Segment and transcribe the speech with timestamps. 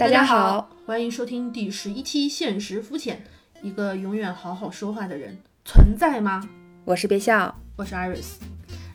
[0.00, 3.22] 大家好，欢迎收听第十一期《现实肤浅》。
[3.62, 6.48] 一个永远好好说话的人存在吗？
[6.86, 8.36] 我是别笑，我是 Iris。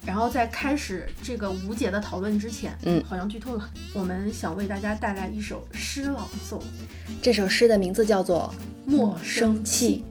[0.04, 3.70] 然后在开始这个无解的讨论之前，嗯，好像剧透了。
[3.94, 6.60] 我们想为大家带来一首诗朗诵，
[7.22, 8.52] 这首诗的名字叫做
[8.90, 10.04] 《莫生气》。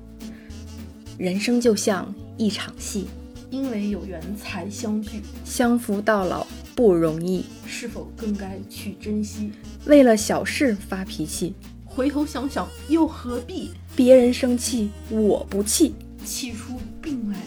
[1.19, 3.09] 人生就像一场戏，
[3.51, 9.53] 因为有缘才相聚，相扶到老不容易，是否更该去珍惜？
[9.87, 13.71] 为了小事发脾气，回头想想又何必？
[13.95, 17.39] 别人生气我不气，气出病来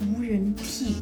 [0.00, 0.96] 无人替。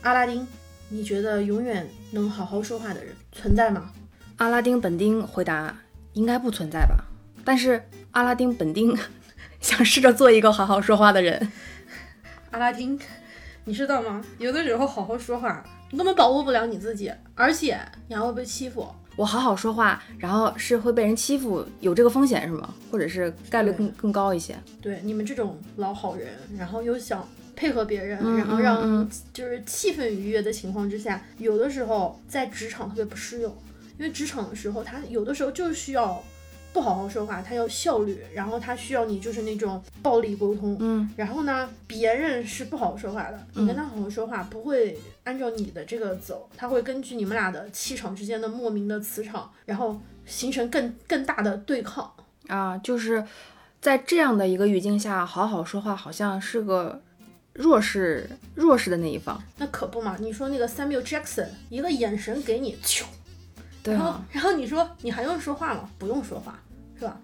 [0.00, 0.44] 阿拉丁，
[0.88, 3.92] 你觉得永远能好好说话的人存在吗？
[4.42, 5.72] 阿拉丁本丁回答：
[6.14, 7.04] 应该不存在吧。
[7.44, 8.92] 但是阿拉丁本丁
[9.62, 11.52] 想试着做一个好好说话的人。
[12.50, 12.98] 阿拉丁，
[13.64, 14.20] 你知道吗？
[14.38, 18.84] 有的时候好好说话，你根本保护不了你自己，而且你还会被欺负。
[19.14, 22.74] 我好好说话，然后是会被人欺负，有这个风险是吗？
[22.90, 24.56] 或者是概率更更高一些？
[24.80, 26.26] 对，你们这种老好人，
[26.58, 27.24] 然后又想。
[27.54, 33.56] 配合别人，嗯然后让就是气氛愉悦的情况之下，有的时候在职场特别不适用，
[34.02, 36.20] 因为职场的时候，他有的时候就是需要
[36.72, 52.12] 不好好说话，他要效率，然后他需要你就是那种暴力沟通，嗯，然后呢，别人是不好好说话的，你跟他好好说话，不会按照你的这个走，他会根据你们俩的气场之间的莫名的磁场，然后形成更更大的对抗
[52.48, 53.24] 啊，就是
[53.80, 57.00] 在这样的一个语境下，好好说话好像是个。
[57.54, 60.16] 弱势弱势的那一方，那可不嘛！
[60.18, 63.04] 你说那个 Samuel Jackson 一个眼神给你，咻，
[63.82, 65.88] 对啊，然后你说你还用说话吗？
[65.98, 66.58] 不用说话，
[66.98, 67.18] 是吧？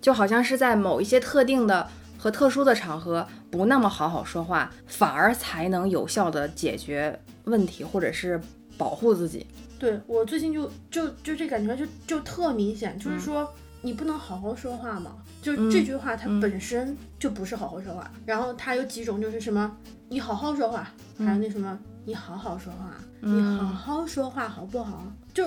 [0.00, 8.40] 就好像是在某一些特定的和特殊的场合，不那么好好说话，反而才能有效的解决问题，或者是
[8.76, 9.46] 保护自己。
[9.78, 15.12] 对我最近就就就这感觉就就特明显，就是说你不能好好说话嘛？
[15.40, 18.10] 就这句话，它本身就不是好好说话。
[18.26, 19.74] 然后它有几种，就是什么，
[20.08, 22.90] 你好好说话，还有那什么，你好好说话，
[23.20, 25.02] 你好好说话好不好？
[25.32, 25.44] 就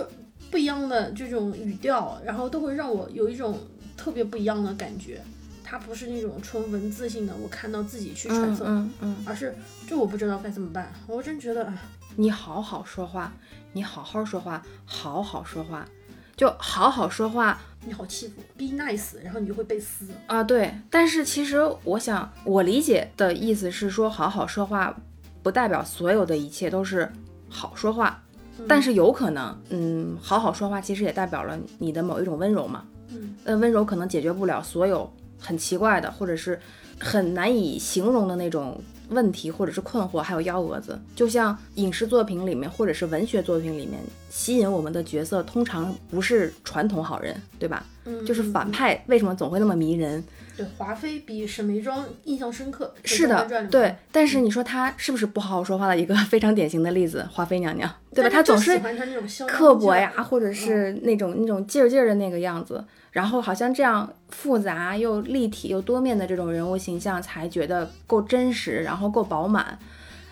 [0.51, 3.59] 不一样的这种语调，然后都会让我有一种
[3.97, 5.21] 特别不一样的感觉。
[5.63, 9.55] 它不是那种纯文字性的，我看到自己去揣测，嗯嗯，而是
[9.87, 10.93] 这我不知道该怎么办。
[11.07, 11.73] 我真觉得，
[12.15, 13.33] 你好好说话，
[13.71, 15.85] 你好好说话，好好说话。
[16.35, 20.43] 就好好说话，你好欺负，be nice，然后你就会被撕啊。
[20.43, 24.95] 对，但是其实我想，我理解的意思是说，好好说话
[25.43, 27.07] 不代表所有的一切都是
[27.49, 28.22] 好说话，
[28.67, 32.83] 但是有可能，嗯，好好说话其实也代表了你的某一种温柔嘛。
[33.09, 36.59] 嗯，呃，温柔可能解决不了所有很奇怪的或者是
[36.99, 38.79] 很难以形容的那种。
[39.09, 43.99] 问题或者是困惑，还有幺蛾子，就像影视作品里面或者是文学作品里面
[44.29, 47.85] 吸引我们的角色，通常不是传统好人，对吧？
[48.05, 50.23] 嗯，就是反派为什么总会那么迷人？
[50.55, 52.93] 对，华妃比沈眉庄印象深刻。
[53.03, 53.95] 是的，对。
[54.11, 57.27] 但是你说她是不是不好好说话的一个非常典型的例子？
[57.31, 58.29] 华妃娘娘，对吧？
[58.29, 58.79] 她总是
[59.47, 62.83] 刻薄呀，或者是那种那种劲儿劲儿的那个样子。
[63.11, 69.77] 然后好像这样复杂又立体又多面的这种人物形象才觉得够真实，然后够饱满。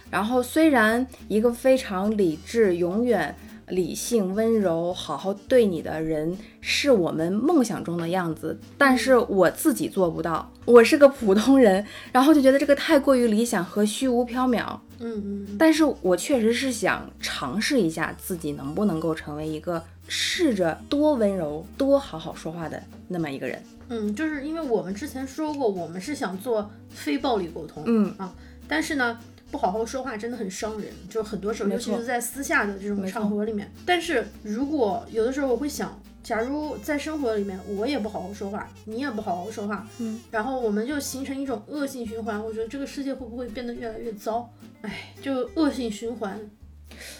[0.10, 3.36] 然后虽然一个非常理智、永远
[3.72, 14.78] 理性、温柔、好好对你的人是我们梦想中的样子，但是我自己做不到，我是个普通人，然后就觉得这个太过于理想和虚无缥缈。
[15.00, 15.56] 嗯嗯。
[15.58, 19.84] 但是我确实是想尝试一下自己能不能够成为一个。
[20.14, 23.64] 试着多温柔、多好好说话的那么一个人。
[23.88, 27.82] 嗯，就是因为我们之前说过，我们是想做非暴力沟通。
[27.86, 28.34] 嗯啊，
[28.68, 29.18] 但是呢，
[29.52, 33.70] 不好好说话真的很伤人，就很多时候，尤其是在私下的这种场合里面。
[33.86, 44.50] 但是如果有的时候我会想，假如在生活里面我也不好好说话，你也不好好说话，嗯，然后我们就形成一种恶性循环，我觉得这个世界会不会变得越来越糟？
[44.82, 46.40] 哎，就恶性循环。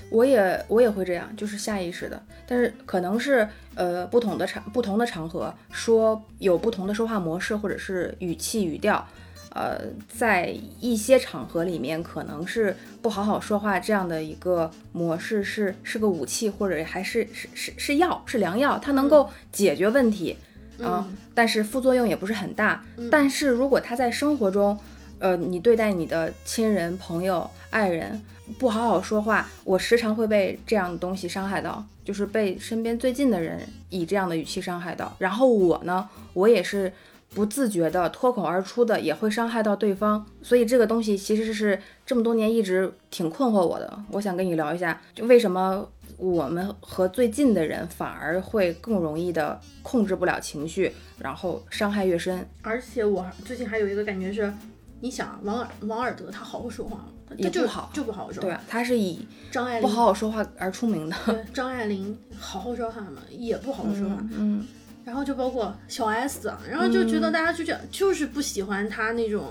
[0.10, 9.04] 我也我也会这样，就是下意识的，但是可能是呃不同的场不同的场合说有不同的说话模式或者是语气语调，
[9.54, 20.38] 呃，在一些场合里面可能是不好好说话这样的一个模式是是个武器或者还是是是是药是良药，它能够解决问题
[20.82, 22.84] 啊，但是副作用也不是很大。
[23.12, 24.78] 但是如果他在生活中，
[25.20, 28.20] 呃，你对待你的亲人、朋友、爱人
[28.58, 33.60] 不好好说话，我时常会被这样的东西伤害到，就是被身边最近的人
[33.90, 35.14] 以这样的语气伤害到。
[35.20, 36.92] 然后我呢，我也是
[37.34, 44.04] 不自觉的脱口而出的也会伤害到对方，所以这个东西其实是这么多年一直挺困惑我的。
[44.12, 45.88] 我想跟你聊一下，就为什么
[46.18, 52.46] 我们和最近的人反而会更容易的控制不了情绪，然后伤害越深。
[52.62, 54.54] 而且我最近还有一个感觉是，
[55.00, 57.06] 你想王尔王尔德他好好说话吗？
[57.42, 58.50] 他不好就不好好说话。
[58.50, 61.16] 对啊，他是以张爱玲不好好说话而出名的。
[61.26, 64.18] 对张爱玲好好说话嘛，也不好好说话。
[64.32, 64.68] 嗯，
[65.04, 69.46] 然后就包括小 S，啊然后就觉得大家就这样，就是不喜欢他那种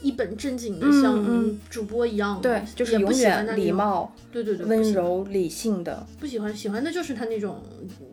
[0.00, 7.62] 一本正经的像嗯主播一样，对，就是永远礼貌、对对对，温柔、理性的，不喜欢，喜欢的就是他那种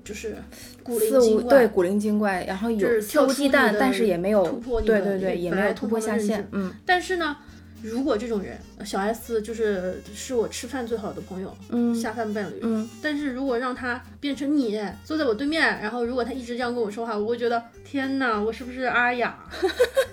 [0.04, 0.36] 就是
[0.84, 4.44] 古灵精怪，对古灵精怪，然后就是有肆无跳出你忌惮，的但是也没有
[4.86, 6.48] 对对对，也没有突破下限。
[6.52, 7.38] 嗯但是呢，
[7.82, 12.60] 如果这种人，小 S 就是是我吃饭最好的朋友，嗯下饭伴侣。
[12.64, 19.38] 嗯，但是如果让他变成你坐在我对面，然后如果他一直这样跟我说话，我会觉得天哪，我是不是阿雅？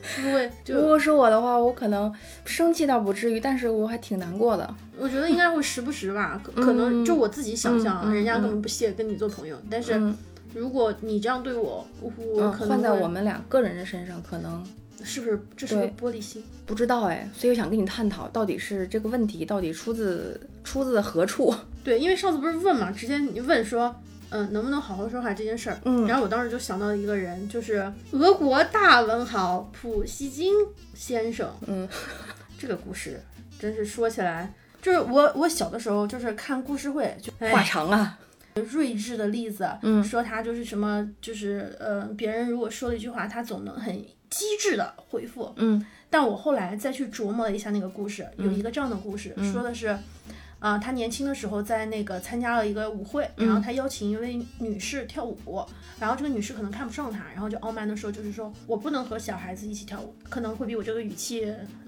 [0.03, 2.13] 是不是会就如果是我的话，我可能
[2.45, 4.75] 生气倒不至于，但是我还挺难过的。
[4.99, 9.57] 我觉得应该会时不时吧，可可能就我自己想象，人家根嗯本不屑跟你做朋友。
[9.71, 10.15] 但是嗯
[10.55, 14.63] 如果你这样对我，我嗯，可能会换在我们俩个人的身上，可能
[15.05, 16.43] 是不是这是个玻璃心？
[16.67, 21.55] 不知道哎，所以我想跟你探讨，到底是这个问题到底出自出自何处？
[21.85, 23.95] 对，因为上次不是问嘛，直接你问说，
[24.31, 25.79] 嗯、能不能好好说话这件事儿。
[25.85, 30.53] 嗯然后我当时就想到一个人，就是俄国大文豪普希金
[30.95, 31.51] 先生。
[31.67, 31.89] 嗯，
[32.59, 33.21] 这个故事
[33.59, 38.19] 真是说起来，就是我我小的时候就是看故事会，就话哎长啊，
[38.55, 45.53] 睿智的例子，嗯说他就是什么，就是呃，别人如果说了一句话，他总能很机智的回复。
[45.57, 49.97] 嗯但我后来再去琢磨了一下那个故事，有一个这样的故事，说的是，
[50.59, 55.65] 啊、他年轻的时候在那个参加了一个舞会，然后他邀请一位女士跳舞，
[55.99, 61.47] 然后这个女士可能看不上他，然后就傲慢的说，就是说我不能和小孩子一起跳舞，可能会比我这个语气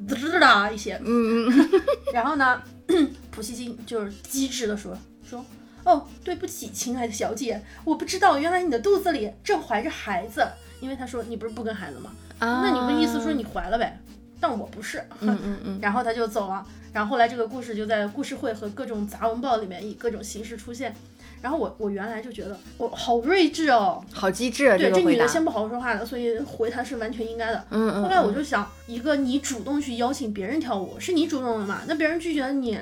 [0.09, 0.99] 滋滋的一些。
[1.05, 1.71] 嗯嗯
[2.15, 2.63] 然后呢，
[3.31, 5.45] 普希金就是机智的说说。
[5.85, 10.43] 哦，对不起，亲爱的小姐，我不知道，原来你的肚子里正怀着孩子。
[10.81, 12.11] 因为他说你不是不跟孩子吗？
[12.39, 13.99] 啊，那你不意思说你怀了呗？
[14.41, 15.03] 但我不是。
[15.21, 16.67] 嗯嗯嗯， 然后他就走了。
[16.93, 20.95] 然后后来这个故事就在故事会和各种杂文报里面以各种形式出现。
[21.43, 24.97] 然后我我原来就觉得我好睿智哦，好机智啊，对，个。
[24.97, 27.65] 这女的先不好好说话的，所以回她是完全应该的。
[27.71, 31.83] 嗯嗯，后来我就想，一个你主动去邀请别人跳舞，是你主动的嘛？
[31.87, 32.79] 那别人拒绝你，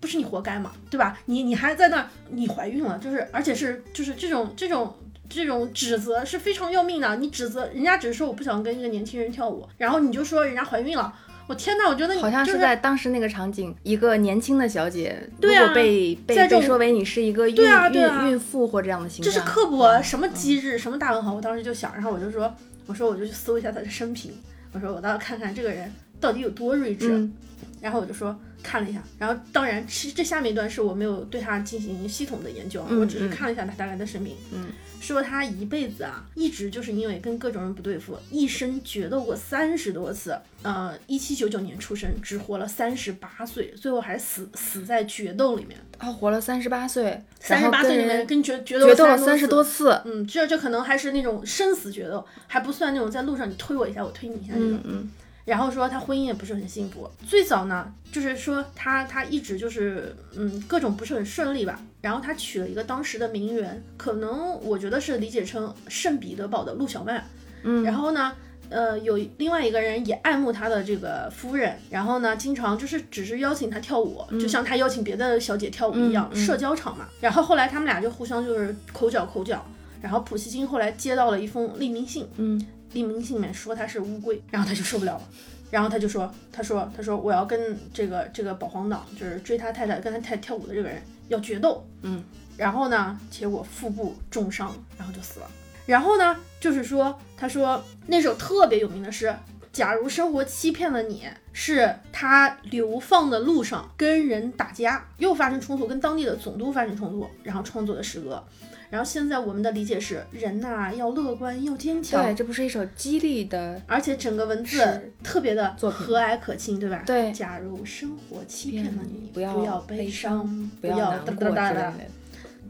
[0.00, 0.72] 不是你活该嘛？
[0.88, 1.18] 对吧？
[1.26, 4.94] 你你还在那儿，你怀孕了，就是而且是就是这种这种。
[5.28, 7.16] 这种指责是非常要命的。
[7.16, 11.12] 你指责人家只是说我不想跟一个年轻人跳舞，然后你就说人家怀孕了。
[11.46, 22.54] 我天呐，我觉得你好像就是在当时那个场景，一个年轻的小姐，对啊如果被被在这种被说为你是一个孕孕孕妇或这样的形象，这是刻薄什么机智、什么大文豪，我当时就想，然后我就说，
[22.84, 24.30] 我说我就去搜一下他的生平，
[24.72, 25.90] 我说我倒要看看这个人
[26.20, 27.32] 到底有多睿智，嗯
[27.80, 33.30] 然后我就说看了一下，然后当然其实这下面一段是我没有对他进行系统的研究，我只是嗯。
[33.30, 34.66] 看了一下他大概的生平，嗯，
[35.00, 49.68] 说他一辈子啊，一直就是因为跟各种人不对付，一生决斗过三十多次，呃，一七九九年出生，只活了三十八岁，最后还死死在决斗里面，他，活了三十八岁，三十八岁里面跟决决决斗了三三十多次。
[49.68, 54.72] 次，嗯，这这可能还是那种生死决斗，还不算那种在路上你推我一下，我推你一下那种。
[54.72, 55.10] 嗯嗯
[55.48, 61.80] 然后说他婚姻也不是很幸福，最早呢就是说他他一直就是嗯各种不是很顺利吧。
[62.02, 67.24] 然后他娶了一个当时的名媛，可能我觉得是理解成圣彼得堡的陆小曼。
[67.62, 68.32] 嗯，然后呢，
[68.68, 77.08] 呃，有另外一个人也爱慕他的这个夫人，然后呢，经常就是只是邀请他跳舞，就像他邀请别的小姐跳舞一样，嗯嗯社交场嘛。
[77.20, 79.64] 然后后来他们俩就互相就是口角口角，
[80.02, 85.22] 然后普希金后来接到了一封匿名信，嗯匿名信里面说他是乌龟，然后他就受不了了。
[85.70, 91.86] 然后他就说，他说，他说我要跟这个这个保皇党，就是追他太太、跟他太太跳舞的这个人要决斗。
[92.00, 92.24] 嗯，
[92.56, 95.50] 然后呢，结果腹部重伤，然后就死了。
[95.84, 99.34] 然后呢，就是说，他说那首特别有名的诗，
[99.70, 108.42] 假如生活欺骗了你，是他流放的路上跟人打架，又发生冲突，跟当地的总督发生冲突，然后创作的诗歌。
[108.90, 112.24] 然后现在我们的理解是，人呐、要乐观，要坚强。
[112.24, 117.02] 对，这不是一首激励的，而且整个文字特别的和蔼可亲，对吧？
[117.06, 122.04] 对假如生活欺骗了你，不要要悲悲伤，不要难过之类哒哒哒哒的。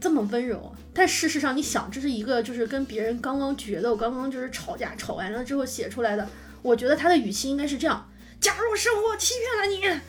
[0.01, 0.73] 这么温柔。
[0.93, 6.29] 但事实上，你想，这是一个就是跟别人刚刚决斗，刚刚就是吵架，吵完了之后写出来的。
[6.63, 8.09] 我觉得他的语气应该是这样：
[8.41, 10.01] 假如生活欺骗了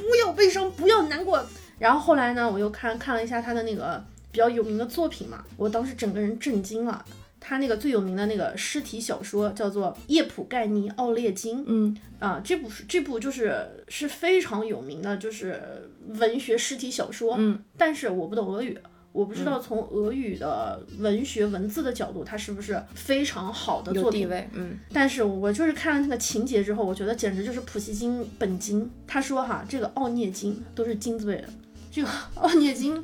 [0.00, 1.46] 你，不要悲伤，不要难过。
[1.78, 4.04] 然后后来呢，我又看看了一下他的那个
[4.36, 7.02] 比较有名的作品嘛，我当时整个人震惊了。
[7.40, 11.60] 他那个最有名的那个尸体小说叫做《叶普盖尼奥列金》。
[11.66, 17.36] 嗯啊，这部这部就是是非常有名的，就是文学尸体小说。
[17.38, 18.76] 嗯，但是我不懂俄语，
[19.12, 24.28] 我不知道从俄语的文学文字的角度，它是不是非常好的作品。
[24.52, 28.90] 嗯但是我就是看了那个情节之后，我觉得简直就是普希金本金。
[29.06, 31.48] 他说哈，这个奥涅金都是金字辈的，
[31.90, 33.02] 这个奥涅金。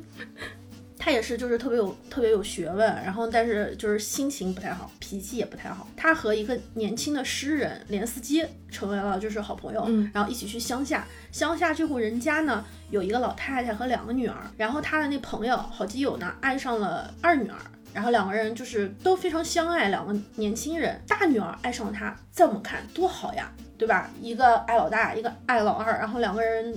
[1.03, 5.85] 他也是，就是特别有特别有学问，然后但是就是心情不太好，脾气也不太好。
[5.97, 8.41] 他和一个年轻的诗人连斯基
[8.71, 11.05] 成为了就是好朋友，嗯然后一起去乡下。
[11.29, 17.57] 乡下这户人家呢，有一个老太太和两个女儿，然后他的那朋友好基友呢，爱上了二女儿。
[17.93, 24.09] 然后两个人就是都非常相爱，两个年轻人，大女儿爱上了他，在我们看多好呀，对吧？
[24.21, 26.73] 一个爱老大，一个爱老二，然后两个人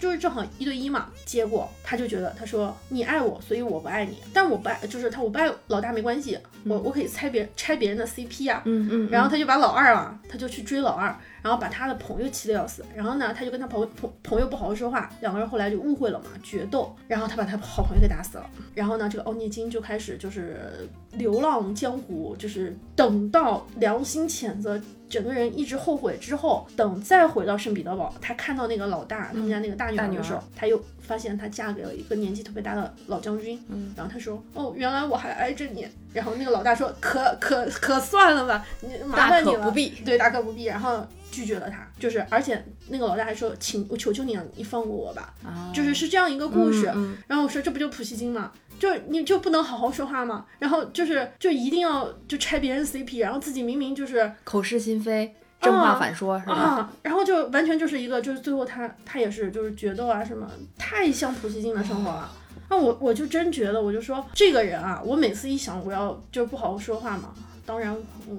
[0.00, 1.08] 就是正好一对一嘛。
[1.24, 12.84] 结果他就觉得，他说你爱我，所以我不爱你，但我不爱，就是他我不爱老大没关系，我我可以拆别拆别人的 CP 呀、嗯嗯，然后他就把老二啊，他就去追老二，然后把他的朋友气得要死。
[12.94, 16.94] 然后呢，他就跟他朋朋朋友不好好说话，两个人后来就误会了嘛，决斗。
[17.06, 18.50] 然后他把他好朋友给打死了。
[18.74, 24.80] 然后呢，这个奥涅金就开始就是流浪江湖，就是等到良心谴责。
[25.08, 33.60] 整个人一直后悔之后，等再回到圣彼得堡，他看到那个老大他们家那个大女儿儿的时候，他又发现她嫁给了一个年纪特别大的老将军。
[33.68, 39.88] 嗯，然后他说：“哦，原来我还爱着你。”然后那个老大说：“可可可算了吧，你麻烦你了。”可不必。
[40.04, 40.66] 对，大可不必。
[40.66, 45.32] 然后拒绝了他，就是而且那个老大还说：“请我求求你了，你放过我吧。
[45.44, 46.90] 啊，就是是这样一个故事。
[46.94, 48.52] 嗯然后我说：“这不就普希金吗？
[48.78, 50.46] 就你就不能好好说话吗？
[50.58, 56.52] 然后就是就一定要就拆别人 CP，然后自己明明就是口是心非，正话反说，是吧？
[56.54, 62.32] 啊，然后就完全就是一个就是最后他他也是就是决斗啊什么，太像普希金的生活了。
[62.70, 67.34] 那我我就真觉得，我就说这个人啊，我每次一想我要就是不好好说话嘛，
[67.66, 67.94] 当然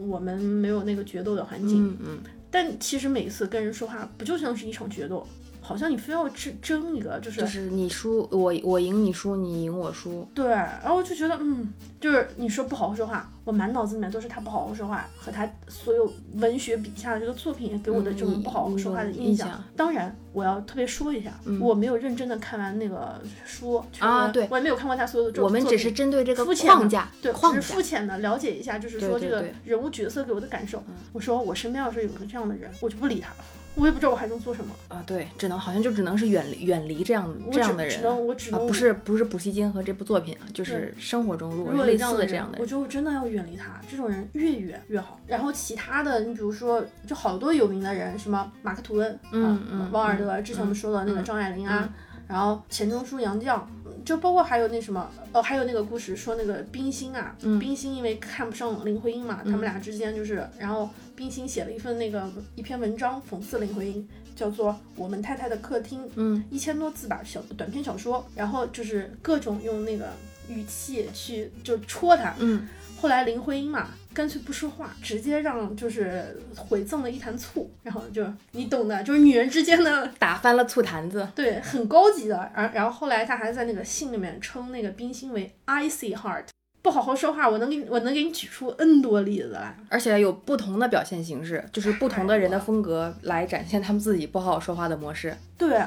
[0.07, 2.19] 我们没有那个决斗的环境，嗯嗯，
[2.51, 5.25] 但其实每次跟人说话不就像是一场决斗，
[5.71, 19.63] 好像你非要争争一个就是就是你输我我赢你输你赢我输，对，然后我就觉得，嗯，就是你说不好好说话，我满脑子里面都是他不好好说话和他所有文学笔下的这个作品给我的这种不好好说话的印象。
[19.77, 30.79] 当然，我要特别说一下，嗯我没有认真的看完那个书啊对我也没有看过他所有的作我们只是针对这个框架对，框架只是肤，浅的了解一下，就是说这个人物角色给我的感受。
[30.89, 33.29] 嗯我说我身边要是有个这样的人，我就不理他，
[33.75, 34.73] 我也不知道我还能做什么。
[34.87, 43.81] 啊，对，只能好像就只能是远离远离这样这样的人只只能我只啊，能不是不是补习金和这部作品啊，就是生活中如果类似的这样的人，我觉得我真的要远离他。
[43.89, 45.19] 这种人越远越好。
[45.25, 51.89] 然后其他的，你比如说，就好多有名的人，什么马克吐温，嗯啊嗯王尔德，之前我们说的那个张爱玲啊，
[52.27, 53.59] 然后钱钟书、杨绛，
[54.03, 57.59] 就包括还有那什么，哦，还有那个故事说那个冰心啊，嗯。
[57.59, 66.43] 冰心因为看不上林徽因嘛，他们俩之间就是，然后冰心写了一份那个一篇文章讽刺林徽因，叫做《我们太太的客厅》，嗯。
[66.49, 70.09] 一千多字吧，小短篇小说，然后就是各种用那个
[70.47, 72.33] 语气去就戳他。
[72.39, 72.67] 嗯
[73.01, 82.51] 后来林徽因嘛，干脆不说话，直接让就是回赠了一坛醋，然后就你懂的，就是女人之间的 打翻了醋坛子，对很高级的。
[82.55, 86.43] 然然后后来他还在那个信里面称那个冰心为 icy heart。
[86.83, 89.75] 不好好说话，我能给你，我能给你举出 N 多例子来。
[89.89, 95.35] 而且有不同的表现形式，就是不同的人的风格来展现他们自己不好好说话的模式。
[95.57, 95.79] 对，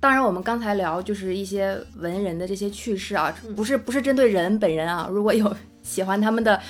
[0.00, 5.08] 当然，我们刚才聊就是一些文人的这些趣事啊，嗯不是不是针对人本人啊。
[5.08, 6.60] 如果有喜欢他们的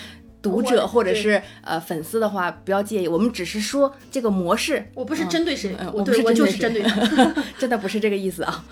[0.42, 7.44] 读者或者是呃粉丝的话，不要介意，我们只是说这个模式，我不是针对谁，嗯我对我就是针对谁他。
[7.58, 8.64] 真的不是这个意思啊。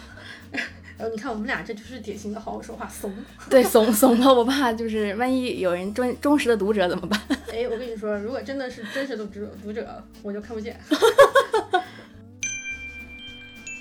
[0.97, 3.15] 然 后你看我们俩这就是典型的好好说话怂。
[3.51, 7.21] 对，怂怂了，我怕就是万一有人忠忠实的读者怎么办？
[7.53, 10.77] 哎，我跟你说，如果真的是真实的读者读者，我就看不见。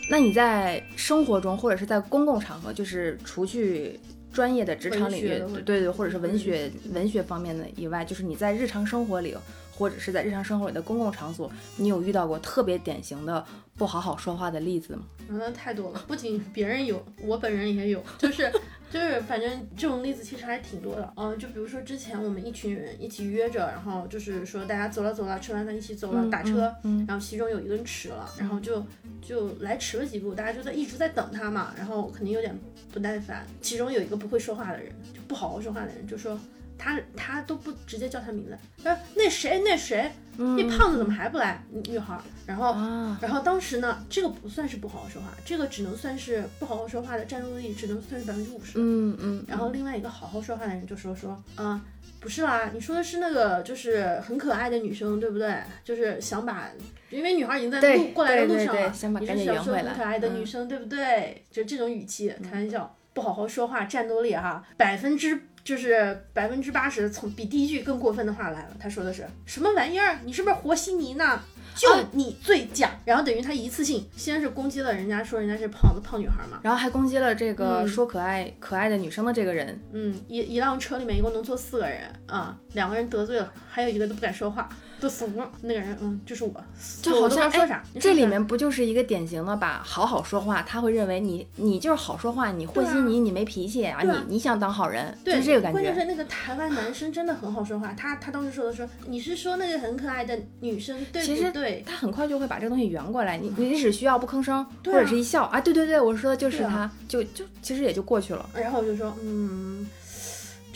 [0.10, 4.00] 那你在生活中或者是在公共场合，就是除去
[4.38, 5.30] 专业的职场领域，
[5.66, 9.36] 对对，或者是文学文学方面的以外，就是你在日常生活里，
[9.78, 15.04] 或者是在日常生活里的公共场所，你有遇到过特别典型的不好好说话的例子吗？
[15.30, 18.50] 嗯，那太多了，不仅别人有，我本人也有，就是
[18.90, 21.14] 就是，反正这种例子其实还挺多的。
[21.18, 28.82] 嗯、就比如说之前我们一群人一起约着，然后就是说大家走了走了，吃完饭一起走了，嗯打车，嗯然后其中有一个人迟了，然后就
[29.22, 32.58] 就来迟了几步，大家就在一直在等他嘛，然后肯定有点
[32.94, 33.46] 不耐烦。
[33.62, 36.40] 其中有一个不会说话的人，就不好好说话的人，就说。
[36.78, 41.64] 他他都不直接叫他名字，他说那谁那谁，嗯那胖子怎么还不来？
[41.72, 48.74] 女女孩儿，然后啊，然后当时呢，这个不算是不好好说话，这个只能算是不好好说话的战斗力只能算是百分之五十。
[48.76, 51.82] 嗯嗯，然后另外一个好好说话的人就说说，啊、
[52.20, 55.56] 不是啦，你说的是那个就是很可爱的女生，对不对？
[55.84, 56.70] 就是想把，
[57.10, 61.44] 因为女孩已经在路过来的路上了，对想把你是想说很可爱的嗯女生，对不对？
[61.52, 65.42] 就这种语气，开玩笑，不好好说话，战斗力哈，百分之。
[65.68, 68.70] 就是百分之八十，从比第一句更过分的话来了。
[68.80, 70.18] 他说的是什么玩意儿？
[70.24, 71.42] 你是不是和稀泥呢？
[71.76, 72.92] 就你最假。
[73.04, 85.50] 然后等于他一次性先是攻击了人家，说人家是胖子胖女孩嘛，然后还攻击了这个嗯说可爱、可爱的女生的这个人，嗯，一一辆车里面一共能坐四个人啊，两个人得罪了，还有一个都不敢说话，都怂了。
[85.62, 86.64] 那个人，嗯，就是我，我
[87.02, 87.84] 就好像哎都不知道说啥。
[87.94, 96.06] 你这里面不就是一个典型的吧好好说话，他会认为你你就是好说话，你和稀泥，你没脾气啊，啊你你想当好人，就这个感觉关键是。
[96.06, 101.84] 那个台湾男生真的很好说话，他他当时说的说你是说那个很可爱的女生对其实不对？
[101.86, 108.50] 他很快就会把这个东西圆过来，你你只需要不吭声，啊或者是一笑啊，对对对，我说的就是他，就就其实也就过去了。
[108.56, 109.86] 然后我就说，嗯，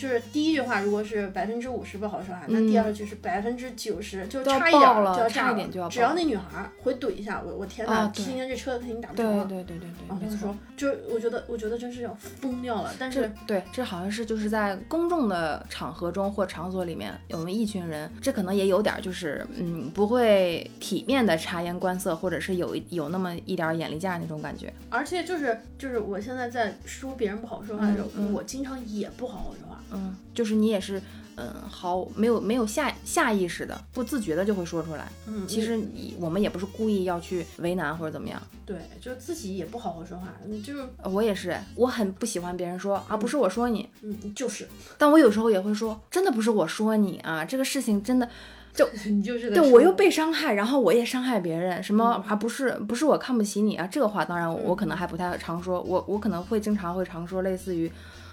[0.02, 9.44] 就是第一句话如果是百分之五十不好说话，那嗯第二句是百分之九十，就差一点就要炸差一点就要只要那女孩儿会怼一下，我我天呐，今天这车肯定打不对着了。
[9.44, 10.48] 对对对对，然后他就没错。
[10.48, 12.92] 说，就我觉得，我觉得真是要疯掉了。
[12.98, 24.72] 但是，对，这好像是就是在公众的场合中或场所里面，我们一群人，这可能也有点儿就是，嗯，不会体面的察言观色，或者是有一有那么一点儿眼力见那种感觉。
[24.90, 29.78] 而且就是就是我现在在说别人不好说话的时候，我经常也不好好说话。
[29.92, 31.00] 嗯，就是你也是，
[31.36, 35.06] 嗯，好没有没有下下意识的、不自觉的就会说出来。
[35.26, 38.40] 嗯，其实你我们也不是故意要去为难或者怎么样。
[38.64, 48.28] 对，就自己也不好好说话，你就是呃我也是，我很不喜欢别人说啊，不是我说你，嗯，就是但我有时候也会说，真的不是我说你啊，这个事情真的。
[48.74, 53.86] 就你就是个对，我又被伤害，然后我也伤害别人，什么嗯还不是不是我看不起你啊？
[53.86, 57.92] 这个话当然我我可能嗯还不太常说，我我可能会经常会常说类似于。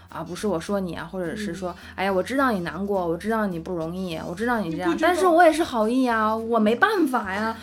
[0.10, 1.56] 啊，不是我说你啊，或者是嗯。
[1.56, 7.56] 说，哎呀，我知道你难过，我知道你不容易，我知道你这样，但是我也是好意啊，我没办法呀，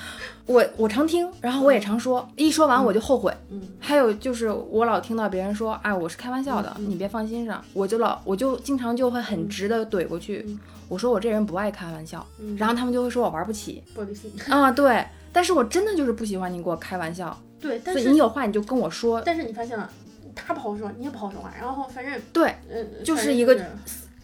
[0.47, 3.35] 我我常听，然后我也常说，一说完我就后悔。
[3.51, 3.61] 嗯。
[3.81, 10.59] 还有就是我老听到别人说，哎，我是开玩笑的，你别放心上，我就老我就经常就会很直的怼过去，嗯。
[10.89, 14.31] 我说我这人不爱开玩笑，嗯，然后他们就会说我玩不起，玻璃心。
[14.49, 19.91] 啊，对，但是我真的就是不喜欢你给我开玩笑，对，但所以是你有话你就跟我说，但是你发现了，
[20.37, 23.61] 他不好说，你也不好说话，然后反正对，嗯，就是一个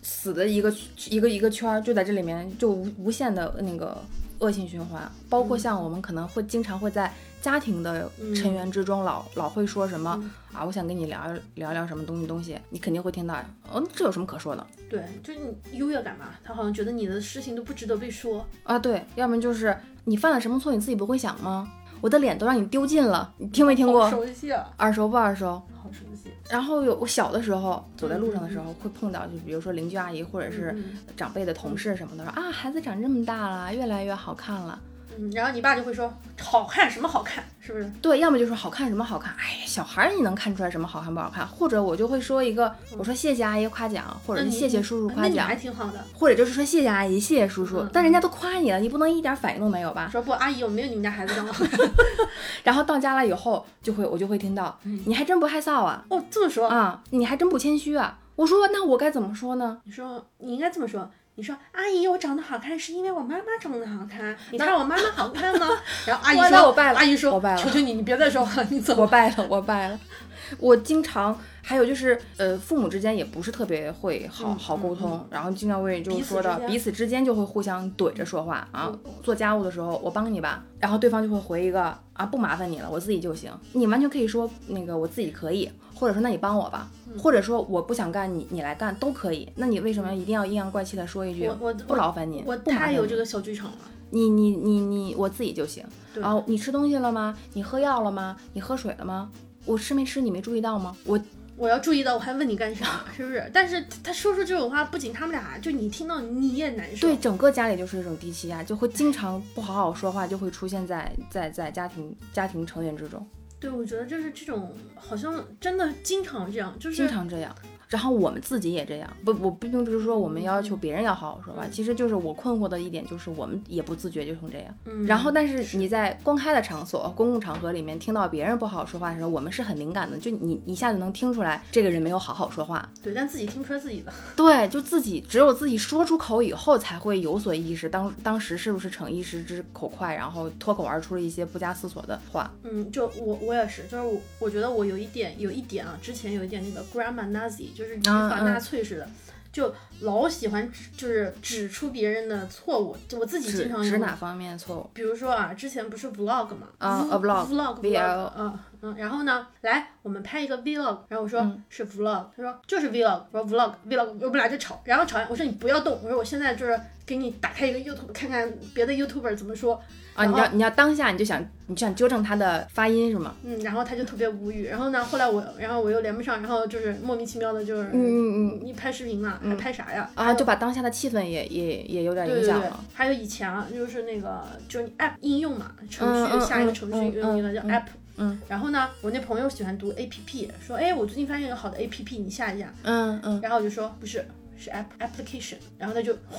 [0.03, 0.73] 死的一个
[1.09, 4.01] 一个一个圈儿，就在这里面就无无限的那个
[4.39, 11.21] 恶性循环，包括嗯像我们可能会经常会在家庭的嗯成员之中老老会说什么嗯啊，我想跟你聊
[11.55, 13.35] 聊聊什么东西东西，你肯定会听到，
[13.73, 18.47] 哦，这有什么可说的对，就是你优越感嘛，他好像觉得你的事情都不值得被说。
[18.65, 18.79] 啊？
[18.79, 21.71] 对，要么就是你犯了什么错你自己不会想吗？
[22.01, 24.11] 我的脸都让你丢尽了，你听没听过？
[24.11, 25.63] 熟悉啊，耳熟不耳熟？
[25.83, 26.31] 好熟悉。
[26.49, 34.81] 然后有我小的时候走在路上的时嗯候会碰到，就比如说邻居阿姨或者是嗯长辈的同事什么的，说啊孩子长这么大了，越来越好看了。
[35.19, 37.91] 嗯，然后你爸就会说好看什么好看，是不是？
[38.01, 41.47] 对，要么就说好看什么好看，哎呀小孩儿你能看出来什么好看不好看？
[41.47, 46.05] 或者我就会说一个，我说谢谢阿姨夸奖，或者是谢谢叔叔夸奖还，挺好的。
[46.15, 50.09] 或者就是说谢谢阿姨，谢谢叔叔嗯，但人家都夸你了，你不能一点反应都没有吧？
[50.11, 51.79] 说不，阿姨，我没有你们家孩子这么好看。
[52.65, 58.19] 然后到家了以后，就会我就会听到，你还真不害臊啊，哦，这么说，啊，你还真不谦虚啊。
[58.35, 59.79] 我说那我该怎么说呢？
[59.85, 61.09] 你说你应该这么说。
[61.35, 64.37] 你说阿姨，我长得好看是因为我妈妈长得好看。
[64.51, 65.67] 你看我妈妈好看吗？
[66.07, 69.07] 然后阿姨说，我败了阿姨说，我败了求求你，你别再说话，你走我。
[69.07, 69.99] 败了，我败了。
[70.59, 79.13] 我经常还有就是，呃，父母之间也不是特别会好嗯好沟通，然后经常会就是说的彼此之间就会互相怼着说话啊嗯。
[79.23, 83.51] 做家务的时候我帮你吧，然后对方就会回一个啊不麻烦你了，我自己就行。
[83.73, 89.49] 你完全可以说那个我自己可以，或者说那你帮我吧，嗯或者说我不想干你你来干都可以。
[89.57, 93.79] 那你为什么一定要阴阳怪气的说一句我我不劳烦你，我太有这个小剧场了。
[94.11, 95.83] 你你你你我自己就行。
[96.13, 97.35] 对然后你吃东西了吗？
[97.55, 98.37] 你喝药了吗？
[98.53, 99.31] 你喝水了吗？
[99.65, 100.97] 我吃没吃你没注意到吗？
[101.05, 101.21] 我
[101.57, 103.49] 我要注意到，我还问你干啥， 是不是？
[103.53, 107.07] 但是他说出这种话，不仅他们俩，就你听到你也难受。
[107.07, 113.25] 对整个家里就是一种低气压，就会经常不好好说话，就会出现在在在家庭家庭成员之中，
[113.61, 117.55] 对，我觉得就是这种，好像真的经常这样，就是经常这样。
[117.93, 124.75] 然后我们自己也这样，不，我并不是说我们要求别人要好好说话，其实就是我困惑的一点就是我们也不自觉就成这样。
[124.87, 132.89] 嗯然后，但是你在公开的场所、公共场合里面听到别人不好好说话的时候，我们是很敏感的，就你一下子能听出来这个人没有好好说话。
[133.03, 134.13] 对，但自己听不出来自己的。
[134.35, 142.51] 对，就自己只有自己说出口以后，才会有所意识，当当时是不是逞一时之口快，然后脱口而出了一些不加思索的话。
[142.63, 149.09] 嗯，就我我也是，就是我我觉得我有一点有一点啊，之前有一点那个 grandma Nazi，就是语法嗯纳粹似的，
[149.53, 154.91] 就老喜欢指就是指出别人的错误，就我自己经常有指哪方面错误？
[154.95, 169.81] 比如说啊，之前不是 vlog 嘛，vlog vlog VL vlog，嗯嗯，然后呢，来我们拍一个 vlog，然后我说、嗯是 vlog，他说就是 vlog，我说 vlog vlog，我们俩就吵，然后吵完我说你不要动，我说我现在就是给你打开一个 YouTube 看看别的 YouTuber 怎么说，
[170.15, 173.35] 啊，你要你要当下你就想你就想纠正他的发音是吗？
[173.45, 180.11] 嗯，然后他就特别无语，然后呢，后来我然后我又连不上，然后就是莫名其妙的就是，嗯嗯嗯你拍视频嘛，还拍啥呀？
[180.15, 187.85] 啊，就把当下的气氛也也也有点对对对影响了。，还有以前啊，就是那个就是 app 应用嘛，程序、下一个程序应用叫嗯 app，
[188.19, 194.23] 嗯然后呢，我那朋友喜欢读 app，说哎，我最近发现一个好的 app，你下一下，嗯嗯，然后我就说不是，
[194.59, 196.39] 是 app application，然后他就哇，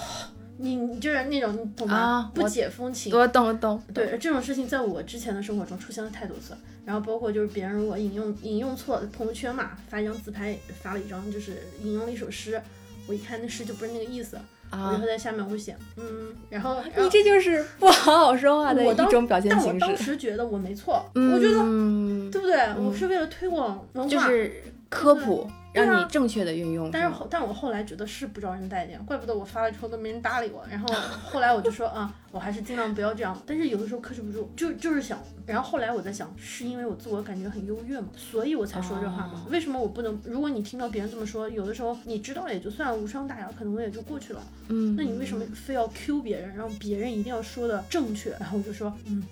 [0.58, 2.32] 你你就是那种你懂吗？
[2.34, 3.13] 不解风情。
[3.16, 3.82] 我懂我懂。
[3.94, 12.62] 对这种事情，在我之前的生活中出现了太多次，然后包括就是别人如果引用引用错朋友圈嘛，发一张自拍，发了一张就是引用了一首诗，
[13.08, 14.38] 我一看那诗就不是那个意思，
[14.72, 19.80] 我就啊会，在下面我会写嗯，然后然后你这就是不好好说话的一种表现但我形式。
[19.80, 22.58] 当时觉得我没错，我觉得嗯，对不对？
[22.78, 26.91] 我是为了推广文化，就是科普，让你正确的运用。
[26.91, 30.63] 但是后但我后来觉得是不招人待见，怪不得我发了之后都没人搭理我。
[30.69, 30.88] 然后
[31.25, 33.38] 后来我就说 啊，我还是尽量不要这样。
[33.45, 35.19] 但是有的时候克制不住，就就是想。
[35.45, 39.43] 然后后来我在想，是因为我自我感觉很优越嘛，所以我才说这话嘛。
[39.45, 40.17] 哦为什么我不能？
[40.23, 44.41] 如果你听到别人这么说，有的时候你知道了也就算了，无伤大雅，可能也就过去了。
[44.69, 48.29] 嗯，那你为什么非要 Q 别人，让别人一定要说的正确？
[48.39, 49.23] 然后我就说，嗯。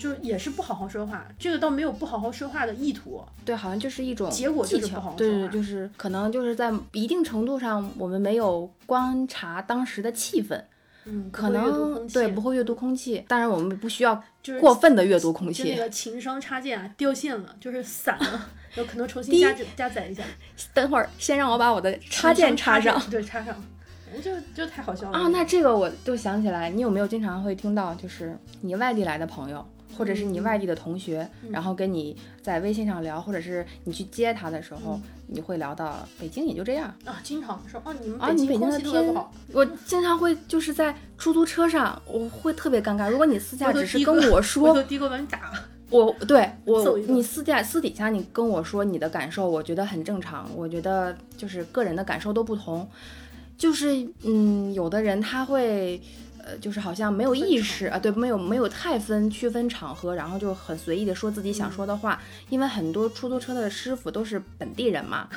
[0.00, 10.58] 就也是不好好说话，这个倒没有不好好说话的意图，对，好像就是一种结果就是不好好对对，说话就是可能就是在一定程度上，我们没有观察当时的气氛，
[11.04, 13.22] 嗯，可能对不会阅读空气。
[13.28, 15.64] 当然，我们不需要就是过分的阅读空气。
[15.64, 20.22] 就那个情商插件啊掉线了，就是散了， 有可能重新加加载一下。
[20.72, 23.00] 等会儿先让我把我的插件插上。
[23.10, 23.54] 对，插上，
[24.22, 29.64] 就就太好笑了啊，那这个我就想起来，你有没有经常会听到，就是你外地来的朋友，
[30.00, 36.92] 或者是你嗯外地的同学，然后跟你在微信上聊，或者是你去接他的时候，嗯你会聊到北京也就这样。
[37.04, 43.10] 啊，经常说哦，你们啊，你北京的京空气不天好，，我经常会就是在出租车上，我会特别尴尬。
[43.10, 45.52] 如果你私下只是跟我说头，的哥把你打。
[45.90, 50.48] 我对我你私下私底下你跟我说你的感受，我觉得很正常。
[50.56, 52.88] 我觉得就是个人的感受都不同，
[53.58, 56.00] 就是嗯，有的人他会。
[56.50, 65.28] 呃，就是好像没有意识啊，对，没有没有太分区分场合，然后就很随意的说自己想说的话，因为很多出租车的师傅都是本地人嘛，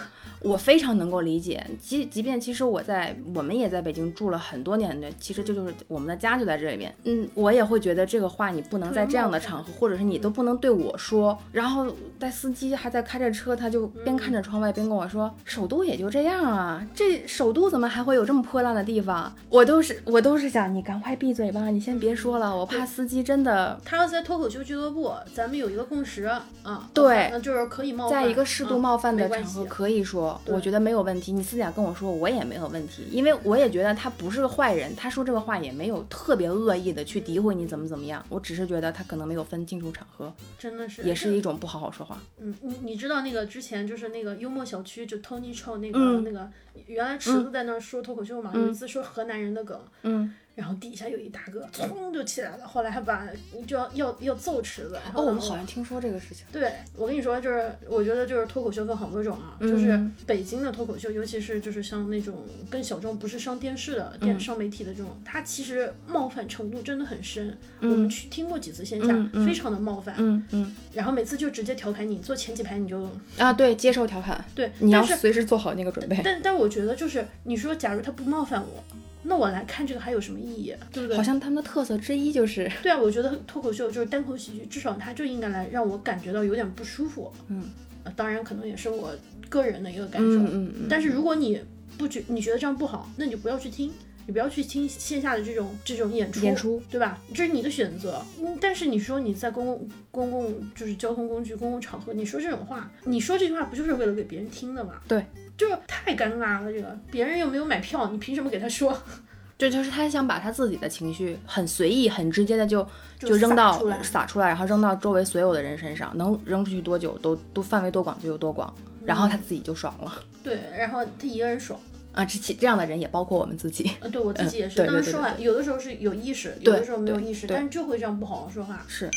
[0.43, 1.65] 我非常能够理解。
[1.81, 6.93] 即即便其实我在我们也在北京住了很多年的，其实这就是我们的家就在这里面。
[7.05, 11.37] 嗯，我也会觉得这个话你不能在这样的场合，或者是你都不能对我说。
[11.51, 11.87] 然后
[12.19, 30.55] 带司机还在开着车，他就边看着窗外边跟我说：“首都也就这样啊，这首都怎么还会有这么破烂的地方？”我都是我都是想你赶快闭嘴吧，你先别说了，我怕司机真的他要在脱口秀俱乐部，咱们有一个共识啊，对那就是可以冒犯，在一个适度冒犯的场合可以说，对。
[30.55, 31.31] 我觉得没有问题。
[31.31, 42.17] 你私下跟我说，我也没有问题，因为我也觉得他不是个坏人，他说这个话也没有特别恶意的去诋毁你怎么怎么样，我只是觉得他可能没有分清楚场合，真的是也是一种不好好说话。
[42.39, 46.23] 嗯，你你知道那个之前就是那个幽默小区，就 Tony Chou 那个、嗯。
[46.23, 46.49] 那个，
[46.87, 53.27] 原来池子在那儿说脱口秀嘛，有一次说河南人的梗，嗯，然后底下有一大哥噌就起来了，后来还把
[53.65, 54.99] 就要要要揍池子。
[55.03, 56.45] 然后哦，我们好像听说这个事情。
[56.51, 67.57] 对我跟你说，就是我觉得就是脱口秀分好多种啊，就是嗯北京的脱口秀，尤其是就是像那种跟小众，不是上电视的电嗯上媒体的这种，它其实冒犯程度真的很深。
[67.81, 69.07] 我们去听过几次线下，
[69.45, 76.21] 非常的冒犯，嗯嗯然后每次就直接调侃你，坐前几排你就啊，对，接受调侃，对，你要但是随时做好那个准备。
[76.23, 78.83] 但但我觉得就是你说，假如他不冒犯我，
[79.23, 81.17] 那我来看这个还有什么意义，对不对？
[81.17, 87.31] 好像他们的特色之一就是，对啊，我觉得脱口秀就是单口喜剧，至少它就应该来让我感觉到有点不舒服。
[87.47, 87.63] 嗯
[88.03, 89.15] 呃，当然可能也是我
[89.49, 90.27] 个人的一个感受。
[90.27, 91.61] 嗯嗯嗯，但是如果你
[91.97, 93.91] 不觉你觉得这样不好，那你就不要去听。
[94.25, 97.19] 你不要去听线下的这种这种演出，演出对吧？
[97.33, 98.23] 这是你的选择。
[98.39, 104.93] 嗯，但是你说你在公共公共就是交通工具、公共场合，你说这种话，你说这句话不就是为了给别人听的吗？
[105.07, 105.25] 对，
[105.57, 106.71] 就是太尴尬了。
[106.71, 108.97] 这个别人又没有买票，你凭什么给他说？
[109.55, 112.85] 这就是他想把他自己的情绪很随意、很直接的就
[113.19, 118.73] 就扔到撒出来撒出来，然后扔到周围所有的人身上，能扔出去多久都都范围多广就有多广，
[119.05, 120.11] 然后他自己就爽了。
[120.43, 121.79] 对，然后他一个人爽。
[122.13, 123.91] 啊，这其这样的人也包括我们自己。
[123.99, 124.77] 呃，对我自己也是。
[124.77, 128.85] 当然对对说话有的时候是有意识，有的时候没有意识，但是就会这样不好好说话。
[128.87, 129.09] 是，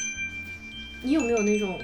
[1.03, 1.79] 你有没有那种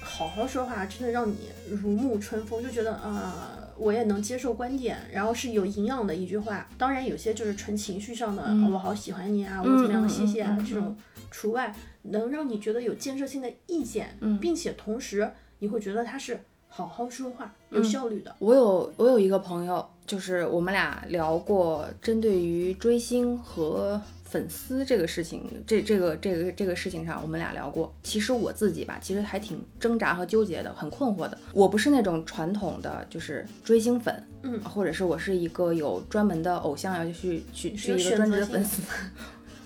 [0.00, 1.36] 好好说话，真的让你
[1.68, 6.68] 如沐春风，就觉得啊、我也能接受观点，然后是有营养的一句话。
[6.78, 10.96] 当然，有些就是纯情绪上的，我好喜欢你啊，我怎么样，谢谢啊，这种
[11.30, 16.40] 除外，能让你觉得有建设性的意见，嗯并且同时你会觉得他是
[16.76, 18.34] 好好说话、有嗯效率的。
[18.40, 27.94] 我有我有一个朋友，就是我们俩聊过针对于追星和粉丝这个事情，这这个这个这个事情上，我们俩聊过。
[28.02, 31.38] 其实我自己吧，其实还挺挣扎和纠结的，很困惑的。
[31.52, 38.82] 我不是那种传统的就是追星粉，嗯或者是我是一个有专门的偶像要去去去一个专职的的粉丝。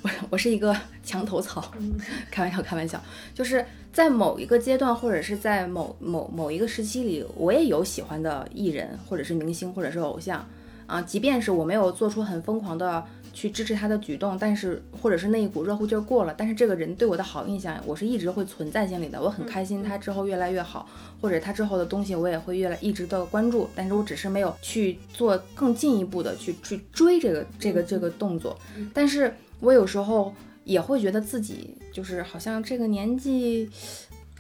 [0.03, 1.99] 我我是一个墙头草，嗯
[2.31, 3.03] 开玩笑，开玩笑，
[3.35, 3.65] 就是
[3.99, 10.47] 在某一个阶段，或者是在某某某一个时期里，我也有喜欢的艺人，或者是明星，或者是偶像
[10.87, 11.03] 啊。
[11.03, 19.21] 即便是我没有做出很疯狂的去支持他的举动，但是或者是那一股热乎劲儿过了，但是这个人对我的好印象，我是一直会存在心里的。
[19.21, 20.89] 我很开心他之后越来越好，
[21.21, 28.57] 或者他之后的东西我也会越来一直的关注，但是我只是没有去做更进一步的去去追这个这个这个动作，
[28.95, 30.33] 但是我有时候
[30.69, 33.69] 也会觉得自己就是好像这个年纪，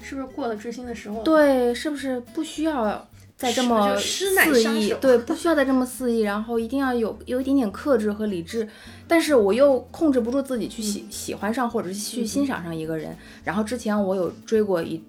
[0.02, 4.30] 是不是过了追星的时候？，对，是不是不需要再这么肆
[4.76, 4.94] 意？
[5.00, 8.68] 对，不需要再这么肆意，然后一定要有有一点点克制和理智，
[9.08, 13.16] 但是我又控制不住自己去喜、喜欢上或者是去欣赏上一个人。
[13.42, 15.02] 然后之前我有追过一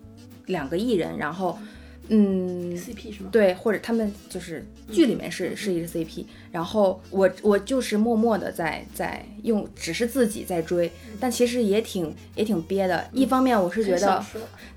[0.45, 1.67] 两个艺人，然后嗯。
[2.09, 3.29] CP 是吗？
[3.31, 13.07] 对，或者他们就是剧里面是是一个 CP，然后我我就是默默的在在用，只是自己在追，但其实也挺也挺憋的。
[13.13, 14.25] 一方面我是觉得，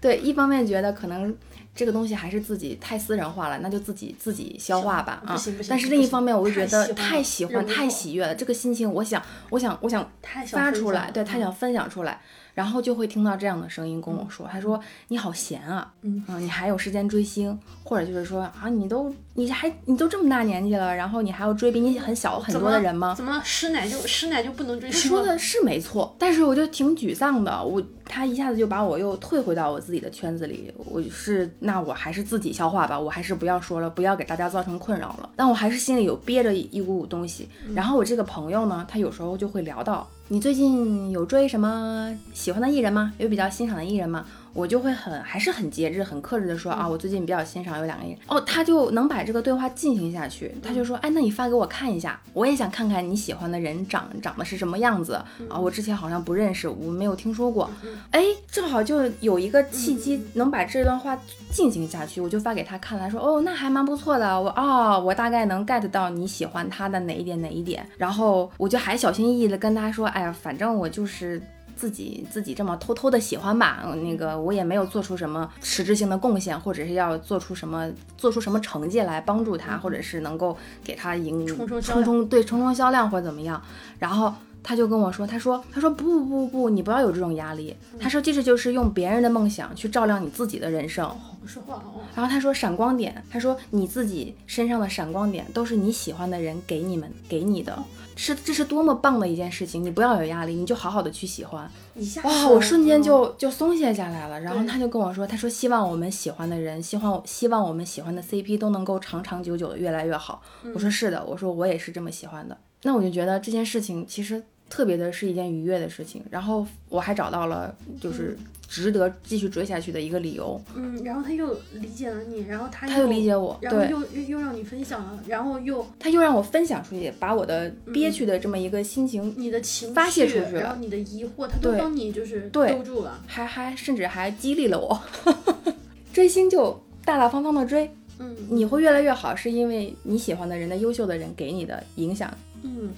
[0.00, 1.34] 对，一方面觉得可能
[1.74, 10.06] 这个东西还是自己太私人化了，那就自己自己消化吧啊但是另一方面，我就觉得太太喜欢，太喜悦了，这个心情，我想我想我想
[10.48, 12.20] 发出来，对他想分享出来，
[12.54, 23.14] 然后就会听到这样的声音跟我说，他说你好闲啊，嗯你还有时间追星，或者就是说啊，你都你还你都这么大年纪了，然后你还要追比你很小很多的人吗？
[23.14, 24.90] 怎么师奶就师奶就不能追？
[24.90, 27.62] 说的是没错，但是我就挺沮丧的。
[27.62, 35.30] 我他一下子就把我又退回到我自己的圈子里，我是那我还是自己消化吧，我还是不要说了，不要给大家造成困扰了。
[35.36, 37.48] 但我还是心里有憋着一一股股东西。
[37.74, 43.12] 然后我这个朋友呢，他有时候就会聊到你最近有追什么喜欢的艺人吗？
[43.18, 44.24] 有比较欣赏的艺人吗？
[44.54, 48.16] 我就会很还是很节制、很克制的说啊，我最近比较欣赏有两个人。
[48.26, 50.54] 哦，他就能把这个对话进行下去。
[50.62, 55.14] 他就说，哎，那你发给我看一下，我也想看看你喜欢的人长长得是什么样子
[55.48, 55.58] 啊。
[55.58, 57.70] 我之前好像不认识，我没有听说过。
[58.10, 61.18] 哎，正好就有一个契机能把这段话
[61.50, 64.40] 进行下去，我就发给他看了，他说哦，那还蛮不错的。
[64.40, 71.40] 我哦，我大概能 get 到你喜欢他的哪一点哪一点，然后我就还小心翼翼的跟他说，哎呀，反正我就是。
[71.76, 83.60] 自己自己这么偷偷的喜欢吧，嗯那个我也没有做出什么实质性的贡献，或者是要做出什么做出什么成绩来帮助他，或者是能够给他赢冲冲销冲冲对冲冲销量或者怎么样。
[83.98, 84.32] 然后
[84.62, 87.76] 他就跟我说，他说他说不不不不，你不要有这种压力。
[87.98, 91.08] 他说这就是用别人的梦想去照亮你自己的人生。
[91.40, 92.00] 不说话哦。
[92.14, 97.76] 然后他说闪光点，他说你自己身上的闪光点都是你喜欢的人给你们给你的，
[98.22, 101.62] 是这是多么棒的一件事情，你不要有压力，你就好好的去喜欢。
[101.62, 104.40] 哇，一下子我瞬间嗯就就松懈下来了。
[104.40, 110.40] 然后他就跟我说，他说希望我们喜欢的人，希望希望我们喜欢的 CP 都能够长长久久的越来越好。
[110.72, 112.56] 我说是的，我说我也是这么喜欢的。
[112.84, 116.22] 那我就觉得这件事情其实特别的是一件愉悦的事情。
[116.30, 118.34] 然后我还找到了就是
[118.66, 120.58] 值得继续追下去的一个理由。
[120.74, 133.22] 嗯，然后他又理解了你，然后他他又理解我，然后又又又让你分享了，然后又他又让我分享出去，把我的憋屈的这么一个心情，你的情绪发泄出去然后你的疑惑，他都帮你就是兜住了。
[133.26, 134.98] 还还甚至还激励了我。
[136.14, 142.32] 追星就大大方方的追，嗯你会越来越好，是因为你喜欢的人的优秀的人给你的影响，
[142.62, 142.90] 嗯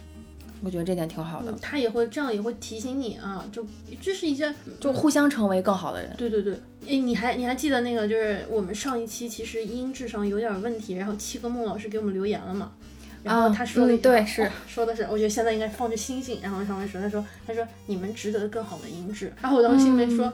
[0.64, 3.66] 我觉得这点挺好的，嗯，他也会这样也会提醒你啊，就
[4.00, 6.14] 这是一件就互相成为更好的人。
[6.16, 12.72] 对对对，诶，你还你还记得那个就是我们上一期其实音质上有点问题，然后七哥孟老师给我们留言了嘛？
[13.22, 20.26] 然后他说了一句话、嗯对是哦说的是，我觉得现在应该放着星星，然后上面说，他说他说你们值得更好的音质，然后我当时心里面说。
[20.26, 20.32] 嗯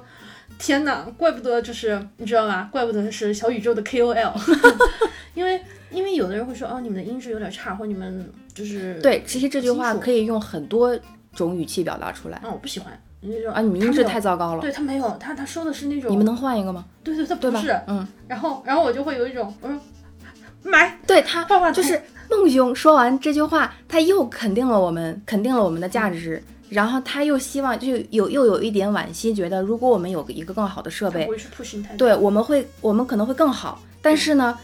[0.59, 2.69] 天哪，怪不得就是你知道吧？
[2.73, 4.33] 怪不得是小宇宙的 KOL，
[5.33, 5.59] 因为
[5.91, 10.99] 因为有的人会说哦，你们的音质有点差，或你们就是对，其实这句话可以用很多
[11.35, 12.93] 种语气表达出来啊，我不喜欢。
[13.23, 16.87] 你就说啊，你们音质太糟糕了，对他没有，他他说的是那种你们能换一个吗？
[17.05, 17.79] 对对，他不是，？
[17.87, 19.79] 嗯，然后然后我就会有一种我说
[20.63, 22.01] 买对他画画就是
[22.31, 31.29] 孟兄说完这句话，他又肯定了我们，肯定了我们的价值，然后他又希望就有又有一点惋惜，觉得如果我们有一个更好的设备。
[31.99, 34.59] 对，我们会我们可能会更好，但是呢。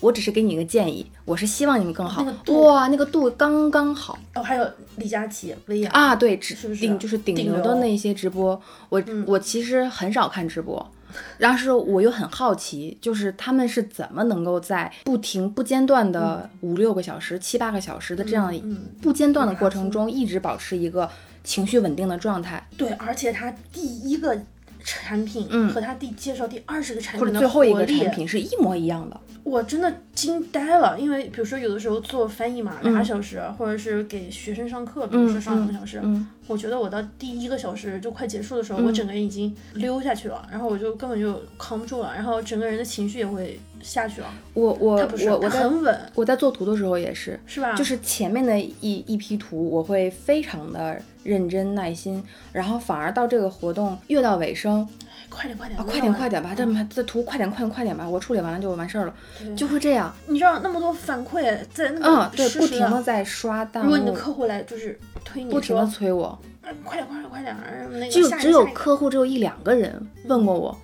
[0.00, 2.38] 给我只是给你一个建议，我是希望你们更好那个。
[2.44, 6.16] 度哇，那个度刚刚好哦，还有李佳琦、薇娅，啊！
[6.16, 10.90] 对，直是不是顶就是顶顶流流的那些直播，我、嗯我其实很少看直播，
[11.38, 21.08] 但是我又很好奇，就是他们是怎么能够在不停不间断的五六个小时、七八个小时的这样嗯不间断的过程中，一直保持一个
[21.44, 24.38] 情绪稳定的状态，对，而且他第一个
[24.84, 25.68] 产品嗯。
[25.70, 29.20] 和他第介绍第二十个产品的者最后一个产品是一模一样的。
[29.42, 32.92] 我真的惊呆了，因为比如说有的时候做翻译嘛，嗯。
[32.92, 44.26] 俩小时，或者是给学生上课，比如说上两个小时，嗯我觉得我到第一个小时就快结束的时候，我整个人已经溜下去了，然后我就根本就扛不住了，然后整个人的情绪也会下去了。
[44.54, 47.76] 我我我我在很稳，我在做图的时候也是，是吧？
[47.76, 52.20] 就是前面的一一批图，我会非常的认真耐心，
[52.52, 54.88] 然后反而到这个活动越到尾声，
[55.28, 59.14] 快点快点、啊，快点快点吧，这么这图快点快点快点吧，我处理完了就完事儿了，
[59.56, 60.12] 就会这样。
[60.26, 67.56] 你知道那么多反馈在那嗯么，对，不停的在刷弹如果你的，客户来就是推你不停的，催我，嗯快点快点快点，
[67.92, 70.76] 那个就只有客户只有一两个人问过我，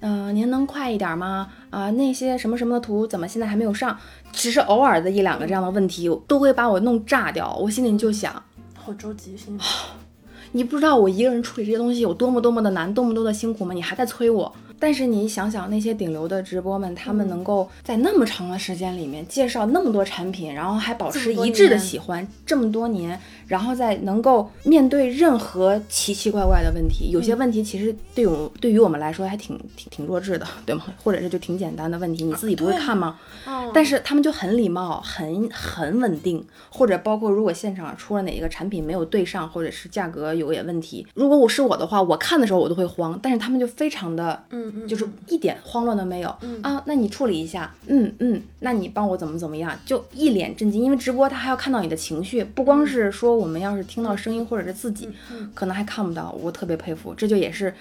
[0.00, 1.50] 嗯、您能快一点吗？
[1.70, 3.96] 啊、那些什么什么的图怎么现在还没有上？
[4.32, 7.54] 只是偶尔的一两个这样的问题，都会把我弄炸掉。
[7.56, 8.42] 我心里就想，
[8.76, 9.60] 好着急，心里
[10.52, 13.72] 你不知道我一个人处理这些东西有多么多么的难，多么多的辛苦吗？
[13.72, 14.52] 你还在催我。
[14.82, 30.84] 但是你想想，那些顶流的直播们，他们能够在那么长的时间里面介绍那么多产品，然后还保持一致的喜欢这么多年，然后再能够面对任何奇奇怪怪的问题，有些问题其实对我对于我们来说还挺挺挺弱智的，对吗？
[31.02, 33.18] 或者是就挺简单的问题，你自己不会看吗？
[33.48, 33.68] 嗯。
[33.74, 46.60] 但是他们就很礼貌，很很稳定，或者包括如果现场出了哪一个产品没有对上，或者是价格有点问题，如果我是我的话，我看的时候我都会慌，但是他们就非常的，嗯嗯，就是一点慌乱都没有，嗯。
[46.62, 57.74] 啊，那你处理一下，嗯嗯，那你帮我怎么怎么样，就一脸震惊，因为直播他还要看到你的情绪，不光是说我们要是听到声音或者是自己，嗯可能还看不到，我特别佩服，这就也是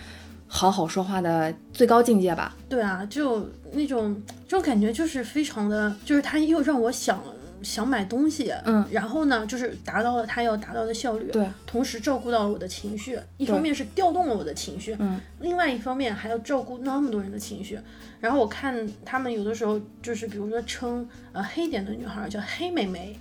[0.48, 2.56] 好好说话的最高境界吧。
[2.68, 7.22] 对啊，就那种这种感觉就是非常的，就是他又让我想
[7.62, 17.78] 想买东西，嗯，然后呢，就是达到了他要达到的效率，对，同时照顾到了我的情绪，一方面是调动了我的情绪，嗯，另外一方面还要照顾那么多人的情绪。
[18.22, 23.18] 然后我看他们有的时候就是比如说称呃黑点的女孩叫黑美眉，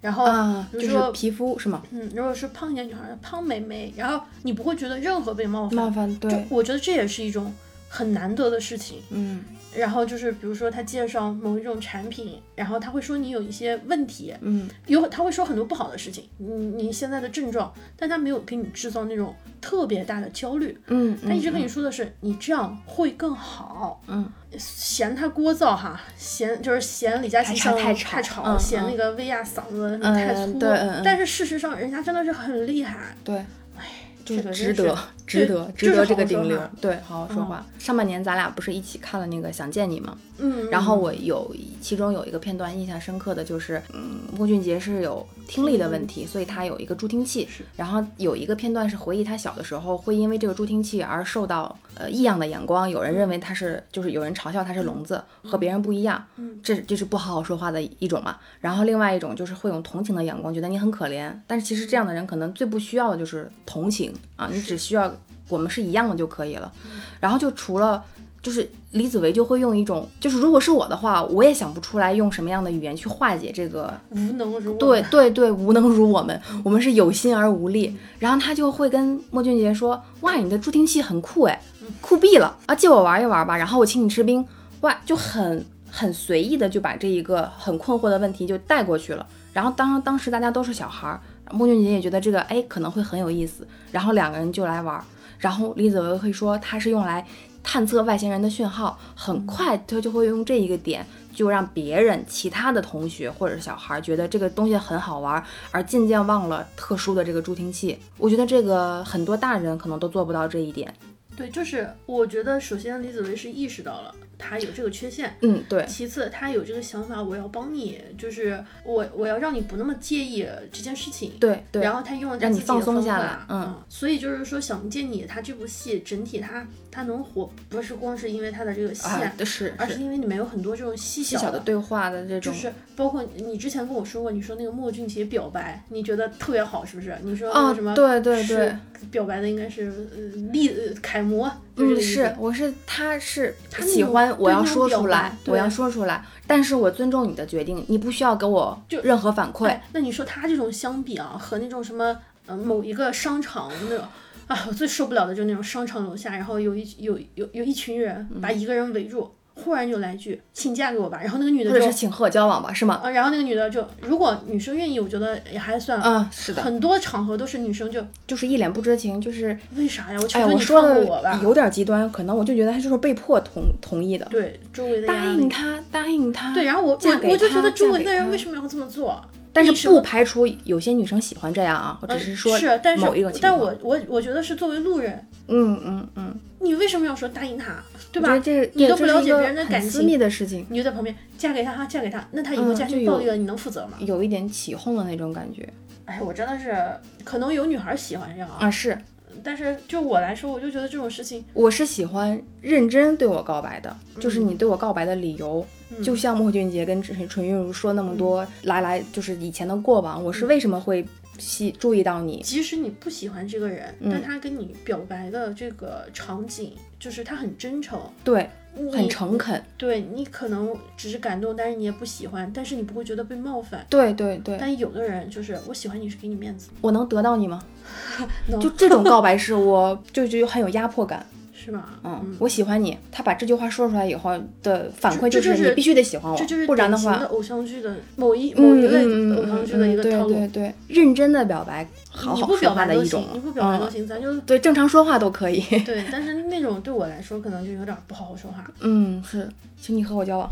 [0.00, 1.82] 然后啊，就是比如说皮肤是吗？
[1.90, 7.52] 嗯，如果是胖一点女孩胖美眉，然后你不会觉得任何被冒犯，冒犯就对，我觉得这也是一种
[7.88, 9.02] 很难得的事情。
[9.10, 9.44] 嗯
[9.76, 14.68] 然后就是比如说他介绍某一种产品，然后他会说你有一些问题，嗯。
[14.86, 24.28] 有他会说很多不好的事情，你你现在的症状，但他没有给你制造那种特别大的焦虑，嗯，他一直跟嗯你说的是你这样会更好，嗯，
[24.58, 30.58] 嫌他聒噪哈，嫌就是嫌李佳琦太太吵嫌那嗯个薇娅嗓子太粗，
[31.04, 33.36] 但是事实上人家真的是很厉害，对，
[33.76, 33.84] 哎，
[34.24, 34.98] 这个值得，
[35.30, 36.58] 值得，值得这个顶流。
[36.80, 37.64] 对，好好说话。
[37.78, 40.16] 上半年咱俩不是一起看了那个《想见你》吗？
[40.38, 47.46] 嗯，然后我有其中有一个片段印象深刻的就是，嗯，莫俊杰是有听力的问题，所以他有一个助听器。
[47.50, 56.24] 是然后有一个片段是回忆他小的时候会因为这个助听器而受到呃异样的眼光，有人认为他是就是有人嘲笑他是聋子，和别人不一样。
[56.36, 58.36] 嗯这就是不好好说话的一种嘛。
[58.60, 61.30] 然后另外一种就是会用同情的眼光，觉得你很可怜。
[61.46, 65.12] 但是其实这样的人可能最不需要的就是同情啊，你只需要
[65.50, 66.72] 我们是一样的就可以了。
[67.20, 68.02] 然后就除了
[68.42, 77.94] 就是李子维就会用一种，就是如果是我的话，我也想不出来用什么样的语言去化解这个无能如我对对对，无能如我们，我们是有心而无力。
[78.18, 81.62] 然后他就会跟莫俊杰说：“哇，你的助听器很酷哎，
[82.00, 82.74] 酷毙了啊！
[82.74, 84.42] 借我玩一玩吧，然后我请你吃冰。”
[84.80, 89.26] 哇，就很很随意的就把这一个很困惑的问题就带过去了。
[89.52, 91.20] 然后当当时大家都是小孩儿，
[91.52, 95.04] 莫俊杰也觉得这个哎可能会很有意思，然后两个人就来玩儿。
[95.38, 97.26] 然后李子维会说他是用来
[97.62, 107.98] 探测外星人的讯号，很快他就会用这一个点就让别人其他的同学或者是小孩觉得这个东西很好玩，而渐渐忘了特殊的这个助听器。
[108.18, 110.92] 我觉得这个很多大人可能都做不到这一点。
[111.34, 114.14] 对，就是我觉得首先李子维是意识到了。
[114.40, 115.84] 他有这个缺陷，嗯，对。
[115.86, 121.82] 其次，他有这个想法，我要帮你，就是我我要让你不那么介意这件事情，对对。
[121.82, 123.80] 然后他用了让你放松下来，嗯。
[123.88, 137.14] 所以就是说，想见你，他这部戏整体他他能火，不是光是因为他的这个线，是，而是因为里面有很多这种细小的对话的这种，就是包括你之前跟我说过，你说那个莫俊杰表白，你觉得特别好，是不是？
[137.22, 137.94] 你说那个什么？
[137.94, 138.74] 对对对，
[139.10, 140.20] 表白的应该是呃
[140.52, 140.70] 立
[141.02, 141.50] 楷模。
[141.84, 149.78] 嗯，是，我是他是喜欢，我要说出来，我要说出来，但是我尊重你的决定，你不需要给我就任何反馈。
[149.92, 152.16] 那你说他这种相比啊，和那种什么，
[152.46, 154.06] 呃，某一个商场那种，
[154.46, 159.32] 啊，我最受不了的就是那种商场楼下，然后有一有有有一群人把一个人围住。
[159.62, 161.20] 忽然就来句，请嫁给我吧。
[161.22, 163.00] 然后那个女的就，是请和我交往吧，是吗？
[163.02, 166.00] 啊，然后那个女的就，如果女生愿意，我觉得也还算。
[166.02, 166.62] 嗯，是的。
[166.62, 170.18] 很多场合都是女生就就是一脸不知情，就是为啥呀？
[170.20, 171.38] 我求求你放过我吧。
[171.42, 174.26] 有点极端，可能我就觉得他就是被迫同同意的。
[174.30, 176.54] 对，周围的答应他，答应他。
[176.54, 179.20] 对，然后我我我就觉得周围的人为什么要这么做？
[179.52, 182.52] 但是不排除有些女生喜欢这样啊，我只是说
[182.98, 183.42] 某一个情况。
[183.42, 187.82] 但我我我觉得是作为路人，嗯嗯嗯，你为什么要说答应他，
[188.12, 188.38] 对吧？
[188.38, 193.98] 这你都不了解别人的感情，私密的事情，你就在旁边嫁给他哈，嫁给他，那他以后家庭暴力了，你能负责吗？
[194.00, 195.68] 有一点起哄的那种感觉。
[196.04, 196.76] 哎，我真的是，
[197.24, 198.96] 可能有女孩喜欢这样啊，是。
[199.42, 205.64] 但是就我来说，我就觉得这种事情，我是喜欢认真对我告白的，就是你对我告白的理由，
[206.02, 211.06] 就像莫俊杰跟陈陈韵如说那么多来来，就是以前的过往，我是为什么会
[211.38, 212.40] 细注意到你？
[212.42, 218.48] 即使你不喜欢这个人，但他跟你表白的这个场景，就是他很真诚，对。
[218.92, 223.84] 很诚恳，对你可能只是感动，但是你也不喜欢，但是你不会觉得被冒犯。
[223.90, 224.56] 对对对。
[224.60, 227.60] 但有的人就是我喜欢你是给你面子，我能得到你吗？
[228.62, 231.26] 就这种告白式，我就觉得很有压迫感。
[231.62, 231.90] 是吧？
[232.02, 232.96] 嗯，我喜欢你。
[233.12, 234.32] 他把这句话说出来以后
[234.62, 239.04] 的反馈就是你必须得喜欢我，这就是不然的话，偶像剧的某一某一类
[239.36, 240.28] 偶像剧的一个套路。
[240.30, 243.24] 对对对，认真的表白，好好说话的一种。
[243.34, 245.60] 你不表白都行，咱就对正常说话都可以。
[245.84, 248.64] 对，但是那种对我来说可能就有点不好好说话。
[248.80, 249.48] 嗯，是，
[249.80, 250.48] 请你和我交往。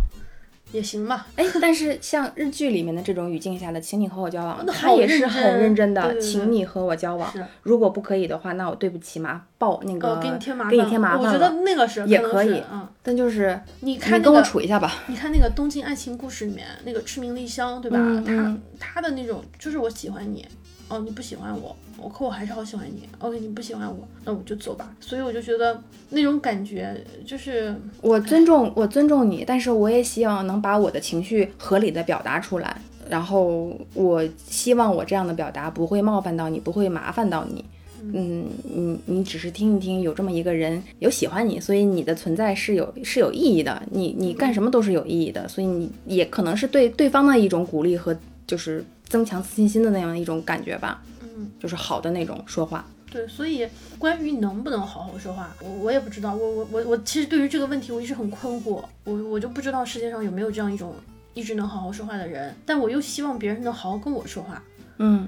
[0.70, 7.32] 也行吧，哎，但是像日剧里面的这种语境下的，请你和我交往，他也是很认真的，请你和我交往。
[7.62, 11.20] 如果不可以的话，那我对不起嘛报那个给你添麻烦，给你添麻烦。
[11.20, 14.92] 我觉得那个是也可以，嗯，但就是你看跟我处一下吧。
[15.06, 17.98] 你看那个《东京爱情故事》里面那个赤名莉香，对吧？
[18.26, 20.46] 他他的那种就是我喜欢你。
[20.88, 23.08] 哦，你不喜欢我，我可我还是好喜欢你。
[23.18, 24.90] OK，你不喜欢我，那我就走吧。
[25.00, 32.80] 所以我就觉得那种感觉就是我尊重我尊重你，但是我也希望能把我的情绪合理的表达出来。
[33.08, 37.64] 然后我希望我这样的表达不会冒犯到你，不会麻烦到你。
[38.00, 43.82] 嗯，你你只是听一听，有这么一个人有喜欢你，所以你的存在是有是有意义的。
[43.90, 48.16] 你你干什么都是有意义的，所以你也可能是对对方的一种鼓励和
[48.48, 48.84] 就是。
[49.08, 52.86] 增强自信心的那样一种感觉吧，嗯，就是好的那种说话。
[53.10, 53.66] 对，所以
[53.98, 56.34] 关于能不能好好说话，我我也不知道。
[56.34, 60.94] 我我我我其实对于这个问题我一直很困惑，我我就不知道世界上有没有这样一种
[61.32, 64.62] 一直能好好说话的人，但我又希望别人能好好跟我说话。
[64.98, 65.26] 嗯，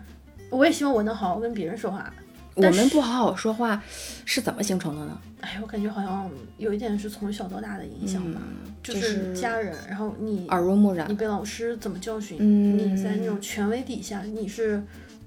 [0.51, 2.13] 我也希望我能好好跟别人说话。
[2.55, 3.83] 我们不好好说话
[4.25, 5.19] 是怎么形成的呢？
[5.41, 8.41] 哎，我感觉好像有一点是从小到大的影响吧，
[8.83, 12.37] 就是家人，然后你耳濡目染，你被老师怎么教训，
[12.77, 14.83] 你在那种权威底下你是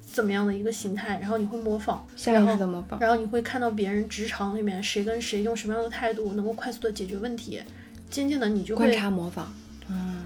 [0.06, 7.60] 怎么样的一个形态，然后你会模仿，下意识的模仿，然后你会看到别人职场里面谁跟谁用什么样的态度能够快速的解决问题，
[8.12, 9.52] 渐渐的你就会观察模仿，
[9.90, 10.26] 嗯，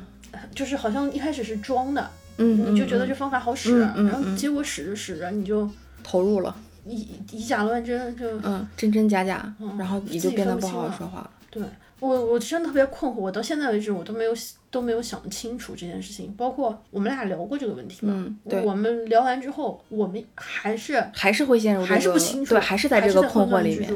[0.53, 5.69] 就是好像一开始是装的，嗯，你就觉得这方法好使，然后结果使着使着你就
[6.03, 6.53] 投入了。
[6.87, 11.31] 以以假乱真，就嗯，真真假假，然后你就变得不好好说话了。
[11.49, 11.63] 对
[11.99, 14.31] 我，我真的特别困惑，我到现在为止我都没有
[14.69, 16.31] 都没有想清楚这件事情。
[16.33, 18.61] 包括我们俩聊过这个问题嘛，嗯，对。
[18.61, 23.91] 我们聊完之后，我们还是还是会陷入还是不清楚，对，还是在这个困惑里面。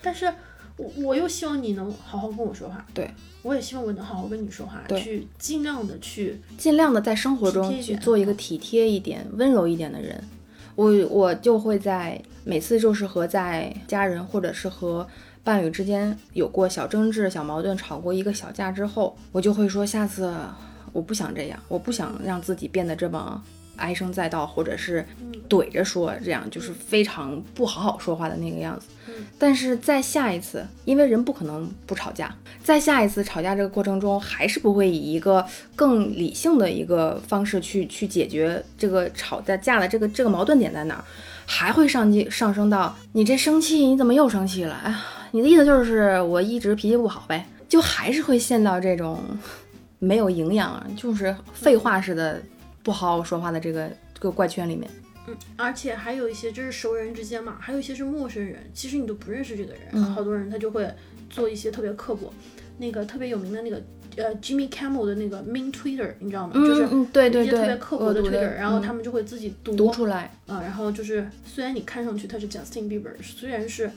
[0.00, 0.32] 但是，
[0.76, 2.86] 我我又希望你能好好跟我说话。
[2.94, 3.10] 对，
[3.42, 10.24] 我也希望我能好好跟你说话，去尽量的去尽量的在生活中去做一个体贴一点、温柔一点的人。
[10.74, 15.06] 我我就会在每次就是和在家人或者是和
[15.44, 20.34] 伴侣之间有过小争执、小矛盾、吵过一个小架之后，我就会说下次
[20.92, 23.42] 我不想这样，我不想让自己变得这么
[23.76, 25.04] 唉声载道，或者是
[25.48, 28.86] 怼着说，这样就是非常不好好说话的那个样子。
[29.38, 35.44] 但是在下一次，因为人不可能不吵架，在下一次吵架这个过程中，还是不会以一个
[35.76, 41.04] 更理性的一个方式去去解决这个吵架架的这个这个矛盾点在哪儿，
[41.46, 44.74] 还会上进上升到你这生气，你怎么又生气了？
[44.84, 47.46] 哎呀，你的意思就是我一直脾气不好呗？
[47.68, 49.20] 就还是会陷到这种
[49.98, 52.40] 没有营养，就是废话似的
[52.82, 54.90] 不好好说话的这个这个怪圈里面。
[55.28, 60.92] 嗯，而且还有一些就是熟人之间嘛，还有一些是陌生人，其实你都不认识这个人，好多人他就会
[61.30, 62.32] 做一些特别刻薄，
[62.78, 63.80] 那个特别有名的那个
[64.16, 66.54] 呃 Jimmy Kimmel 的那个 Mean Twitter，你知道吗？
[66.54, 73.88] 就是对对对，特别刻薄的 Twitter，然后他们就会自己读读出来啊，然后就是虽然你看上去他是 Justin Bieber，虽然是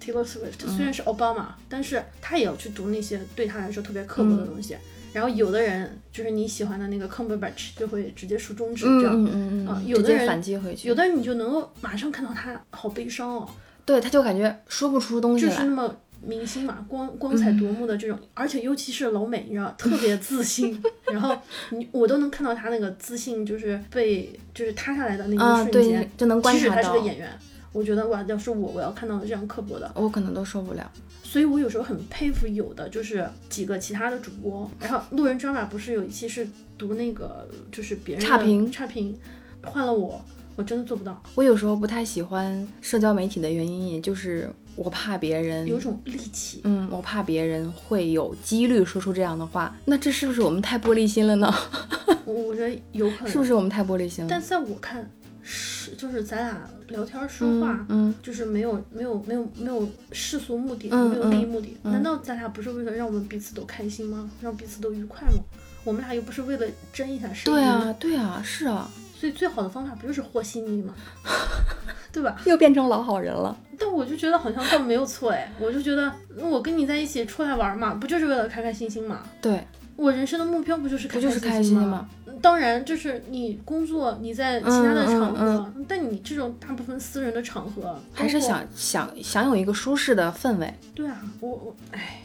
[0.00, 4.76] Taylor Swift，虽然是 Obama，但是他也要去读那些对他来说特别刻薄的东西。
[5.12, 13.48] 然后有的人就是你喜欢的那个 Cumberbatch 就会直接竖中指，这样，嗯嗯嗯，啊，有的人反击回去，有的人你就能够马上看到他好悲伤哦，
[13.84, 20.82] 对，他就感觉说不出东西来，就是那么明星嘛，光光彩夺目的这种，而且尤其是老美，你知道，特别自信，
[21.12, 21.36] 然后
[21.70, 27.38] 你我都能看到他那个自信就是被就是塌下来的那一瞬间，就能观察到，即使他是个演员，
[27.72, 30.90] 我觉得哇，要是我我要看到这样刻薄的，我可能都受不了。
[31.22, 36.48] 所以我有时候很佩服有的就是几个其他的主播，然后路人抓马不是有一期是
[36.78, 39.14] 读那个就是别人差评差评，
[39.62, 40.18] 换了我
[40.56, 41.22] 我真的做不到。
[41.34, 49.76] 我有时候不太喜欢社交媒体的原因，也就是我怕别人有种戾气，嗯，我怕别人会有几率说出这样的话。
[49.84, 51.54] 那这是不是我们太玻璃心了呢？
[52.24, 54.30] 我觉得有可能，是不是我们太玻璃心了？
[54.30, 55.10] 但在我看。
[55.50, 61.74] 是，就是咱俩聊天说话，嗯，就是没有没有没有没有世俗目的，没有利益目的。
[61.84, 64.30] 难道咱俩不是为了让我们彼此都开心吗？
[64.42, 65.42] 让彼此都愉快吗？
[65.84, 67.58] 我们俩又不是为了争一下声音。
[67.58, 68.90] 对啊，对啊，是啊。
[69.18, 70.94] 所以最好的方法不就是和稀泥吗？
[72.12, 72.38] 对吧？
[72.44, 73.56] 又变成老好人了。
[73.78, 79.20] 但我就觉得好像倒没有错哎，我就觉得我跟你在一起出来玩嘛，不就是为了开开心心嘛？
[79.40, 79.64] 对。
[79.96, 82.08] 我人生的目标不就是开开心吗？
[82.40, 90.72] 当然，就是你工作，你在其他的场合，但你这种大部分私人的场合，还是想想想有一个舒适的氛围。
[90.94, 92.22] 对啊，我我哎，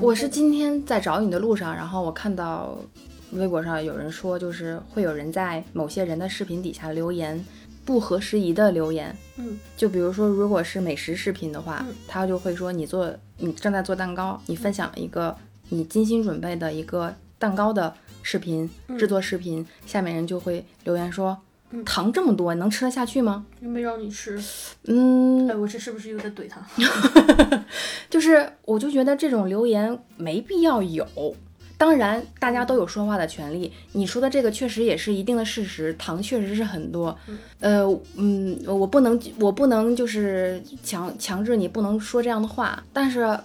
[0.00, 2.78] 我是今天在找你的路上，然后我看到
[3.32, 7.44] 微博上有人说，就是会有人在某些人的视频底下留言
[7.84, 9.16] 不合时宜的留言。
[9.36, 15.36] 嗯，就比如说，如果是美食视频的话，他就会说你做你正在做蛋糕，你分享一个。
[15.68, 17.92] 你精心准备的一个蛋糕的
[18.28, 18.68] 视频
[18.98, 21.38] 制作视频，下面人就会留言说
[21.86, 24.36] ：“糖这么多，能吃得下去吗？”又没让你吃，
[24.86, 26.60] 嗯，哎，我这是不是又在怼他？
[28.10, 31.06] 就是，我就觉得这种留言没必要有。
[31.78, 33.72] 当然，大家都有说话的权利。
[33.92, 37.16] 你说的这个确实也是一定的事实，糖确实是很多。
[37.60, 37.84] 呃，
[38.16, 43.38] 嗯，我不能，我不能就是强强制你不能说这样的话，但是。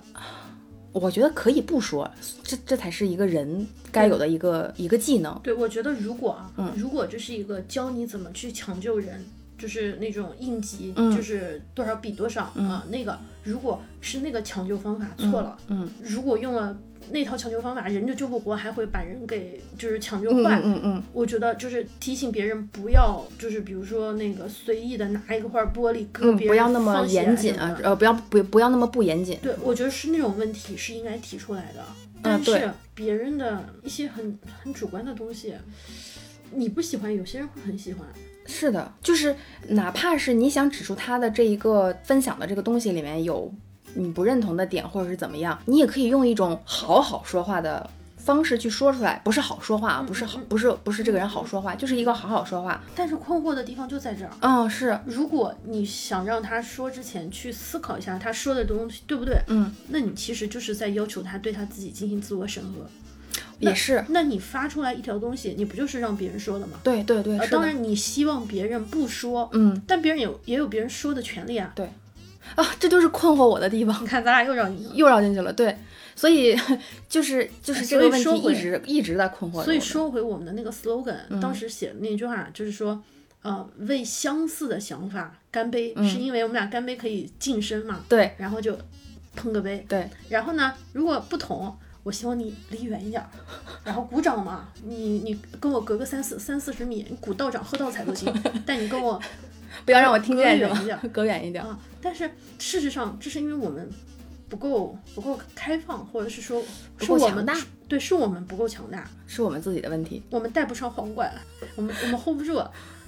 [0.94, 2.10] 我觉得可以不说，
[2.44, 5.40] 这这才是一个人该有的一个一个技能。
[5.42, 9.26] 对，我觉得如果啊，如果这是一个教你怎么去抢救人，
[9.62, 16.76] 就是那种应急，就是多少比多少啊，那个如果是那个抢救方法错了，嗯，如果用了。
[17.10, 20.62] 那套抢救方法，人就救不活，还会把人给就是抢救坏。
[20.64, 29.38] 嗯嗯，我觉得就是提醒别人不要，就是比如说那个随意的拿一块玻璃割别人，不要那么严谨啊，呃，不要不不要那么不严谨。
[29.42, 31.84] 对，我觉得是那种问题是应该提出来的。
[32.22, 35.56] 但是别人的一些很很主观的东西，
[36.54, 38.08] 你不喜欢，有些人会很喜欢。
[38.46, 39.36] 是的，就是
[39.70, 43.52] 哪怕是你想指出他的这一个分享的这个东西里面有。
[43.94, 49.20] 你不认同的点，或者是怎么样，你也可以用一种好好说话的方式去说出来。
[49.22, 52.82] 不是好说话啊，不是好，不是不是这个人好说话，就是一个好好说话。
[52.96, 54.32] 但是困惑的地方就在这儿。
[54.40, 54.98] 嗯，是。
[55.06, 62.88] 如果你想让他说之前去思考一下他说的东西对不对，嗯，那你其实就是在要求他对他自己进行自我审核。
[63.62, 64.04] 也是。
[64.10, 66.80] 那你发出来一条东西，你不就是让别人说的吗？
[66.84, 67.38] 对对对。
[67.48, 71.72] 当然你希望别人不说，嗯，但别人有也有别人说的权利啊。
[71.76, 71.90] 对。
[72.56, 74.04] 啊，这就是困惑我的地方。
[74.04, 75.54] 你看，咱俩又绕进又绕进去了。
[75.54, 75.78] 对，
[76.16, 76.58] 所以
[77.08, 79.64] 就是就是这个问题一直一直在困惑。
[79.64, 83.02] 所以说回我们的那个 slogan，当时写的那句话就是说，
[83.44, 88.04] 呃，为相似的想法干杯，是因为我们俩干杯可以晋升嘛？
[88.10, 88.76] 对，然后就
[89.36, 89.86] 碰个杯。
[89.88, 91.74] 对，然后呢，如果不同，
[92.04, 93.24] 我希望你离远一点，
[93.84, 98.34] 然后鼓掌嘛，你你跟我隔个三四三四十米，你鼓道长喝道彩都行，
[98.66, 99.22] 但你跟我。
[99.86, 101.02] 不要让我听见是吗？
[101.14, 101.80] 隔远一点啊！
[102.02, 102.30] 但是
[102.60, 103.90] 事实上，这是因为我们
[104.50, 106.62] 不够不够开放，或者是说，
[107.00, 107.48] 是我们
[107.88, 110.22] 对，是我们不够强大，是我们自己的问题。
[110.30, 111.34] 我们带不上皇冠，
[111.78, 112.62] 我们我们 hold 不住，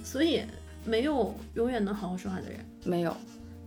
[0.06, 0.42] 所以
[0.86, 2.66] 没有永远能好好说话的人。
[2.86, 3.16] 没有，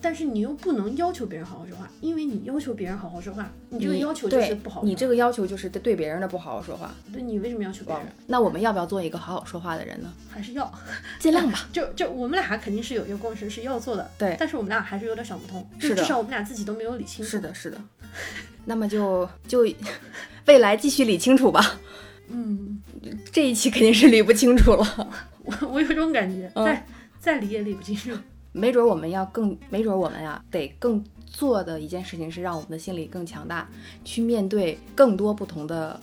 [0.01, 4.83] 但是你又不能要求别人好好说话，因为你要求别人好好说话，你这个要求就是不好。
[4.85, 6.95] 你这个要求就是对对别人的不好好说话。
[7.13, 8.07] 对你为什么要求别人？
[8.27, 10.13] 那我们要不要做一个好好说话的人呢？
[10.29, 10.73] 还是要
[11.19, 11.67] 尽量吧。
[11.73, 17.31] 就就我们俩肯定是有一个共识是要做的，对但是我们俩还是有点想不通，是的至少我们俩自己都没有理清楚。
[17.31, 17.79] 是的，是的。
[18.67, 19.67] 那么就就
[20.47, 21.81] 未来继续理清楚吧。
[22.29, 22.81] 嗯，
[23.33, 25.09] 这一期肯定是理不清楚了，
[25.45, 26.87] 我我有这种感觉，嗯再
[27.19, 28.11] 再理也理不清楚。
[28.57, 33.69] 没准我们要更，没准我们呀得更做的一件事情是让我们的心理更强大，
[34.03, 36.01] 去面对更多不同的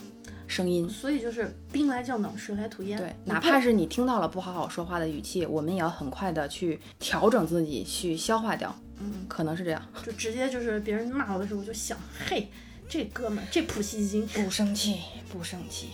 [0.48, 0.88] 声音。
[0.88, 2.96] 所以就是兵来将挡，水来土掩。
[3.00, 8.74] 对，哪怕是你听到了不好好说话的语气，我们也要很快的去调整自己，去消化掉。
[9.00, 9.82] 嗯，可能是这样。
[10.06, 11.98] 就直接就是别人骂我的时候，我就想，
[12.28, 12.48] 嘿，
[12.88, 15.00] 这哥们儿这普希金不生气，
[15.32, 15.88] 不生气，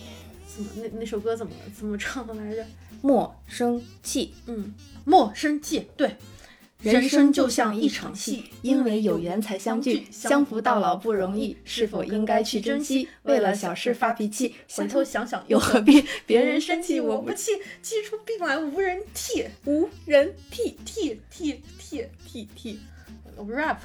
[0.46, 2.62] 怎么那那首歌怎么怎么唱的来着？
[3.00, 4.34] 莫生气。
[4.44, 4.74] 嗯，
[5.06, 6.16] 莫生气，对。
[6.82, 13.06] 人生就像一场戏，因为有缘才相聚，相扶到老不容易，是否应该去珍惜？
[13.24, 16.04] 为了小事发脾气，回头想想又何必？
[16.26, 17.52] 别人生气我不气，
[17.82, 22.80] 气出病来无人替，无人替替替替替替。
[23.48, 23.78] rap。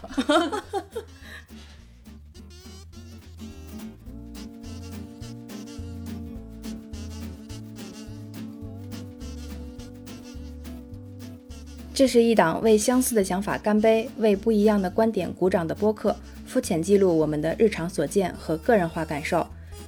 [11.95, 16.13] 这是一档为相似的想法干杯、为不一样的观点鼓掌的播客，
[16.45, 19.47] 肤浅记录我们的日常所见和个人化感受。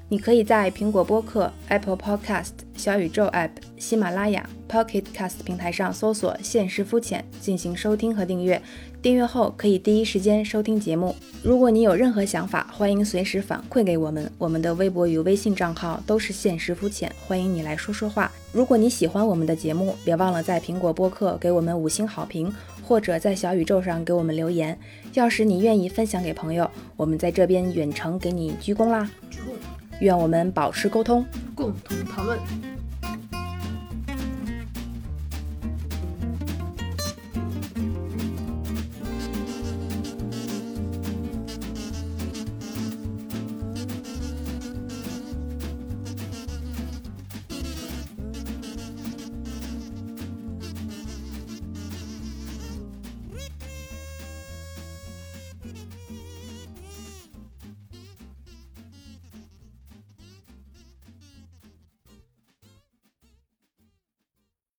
[0.10, 8.62] 你可以在苹果播客、Apple Podcast、小宇宙 App、喜马拉雅、Pocket Cast 平台上搜索“现实肤浅”进行收听和订阅。
[9.01, 11.14] 订阅后可以第一时间收听节目。
[11.43, 14.32] 如果你有任何想法，欢迎随时反馈给我们。
[14.38, 18.32] 我们的微博与微信账号都是“现实肤浅”，欢迎你来说说话。
[18.53, 22.49] 如果你喜欢我们的节目，别忘了在苹果播客给我们五星好评，
[22.82, 24.80] 或者在小宇宙上给我们留言。
[25.16, 29.10] 要是你愿意分享给朋友，我们在这边远程给你鞠躬啦！
[29.30, 29.43] 鞠躬，
[30.00, 31.26] 愿我们保持沟通。
[31.56, 32.38] 共同讨论。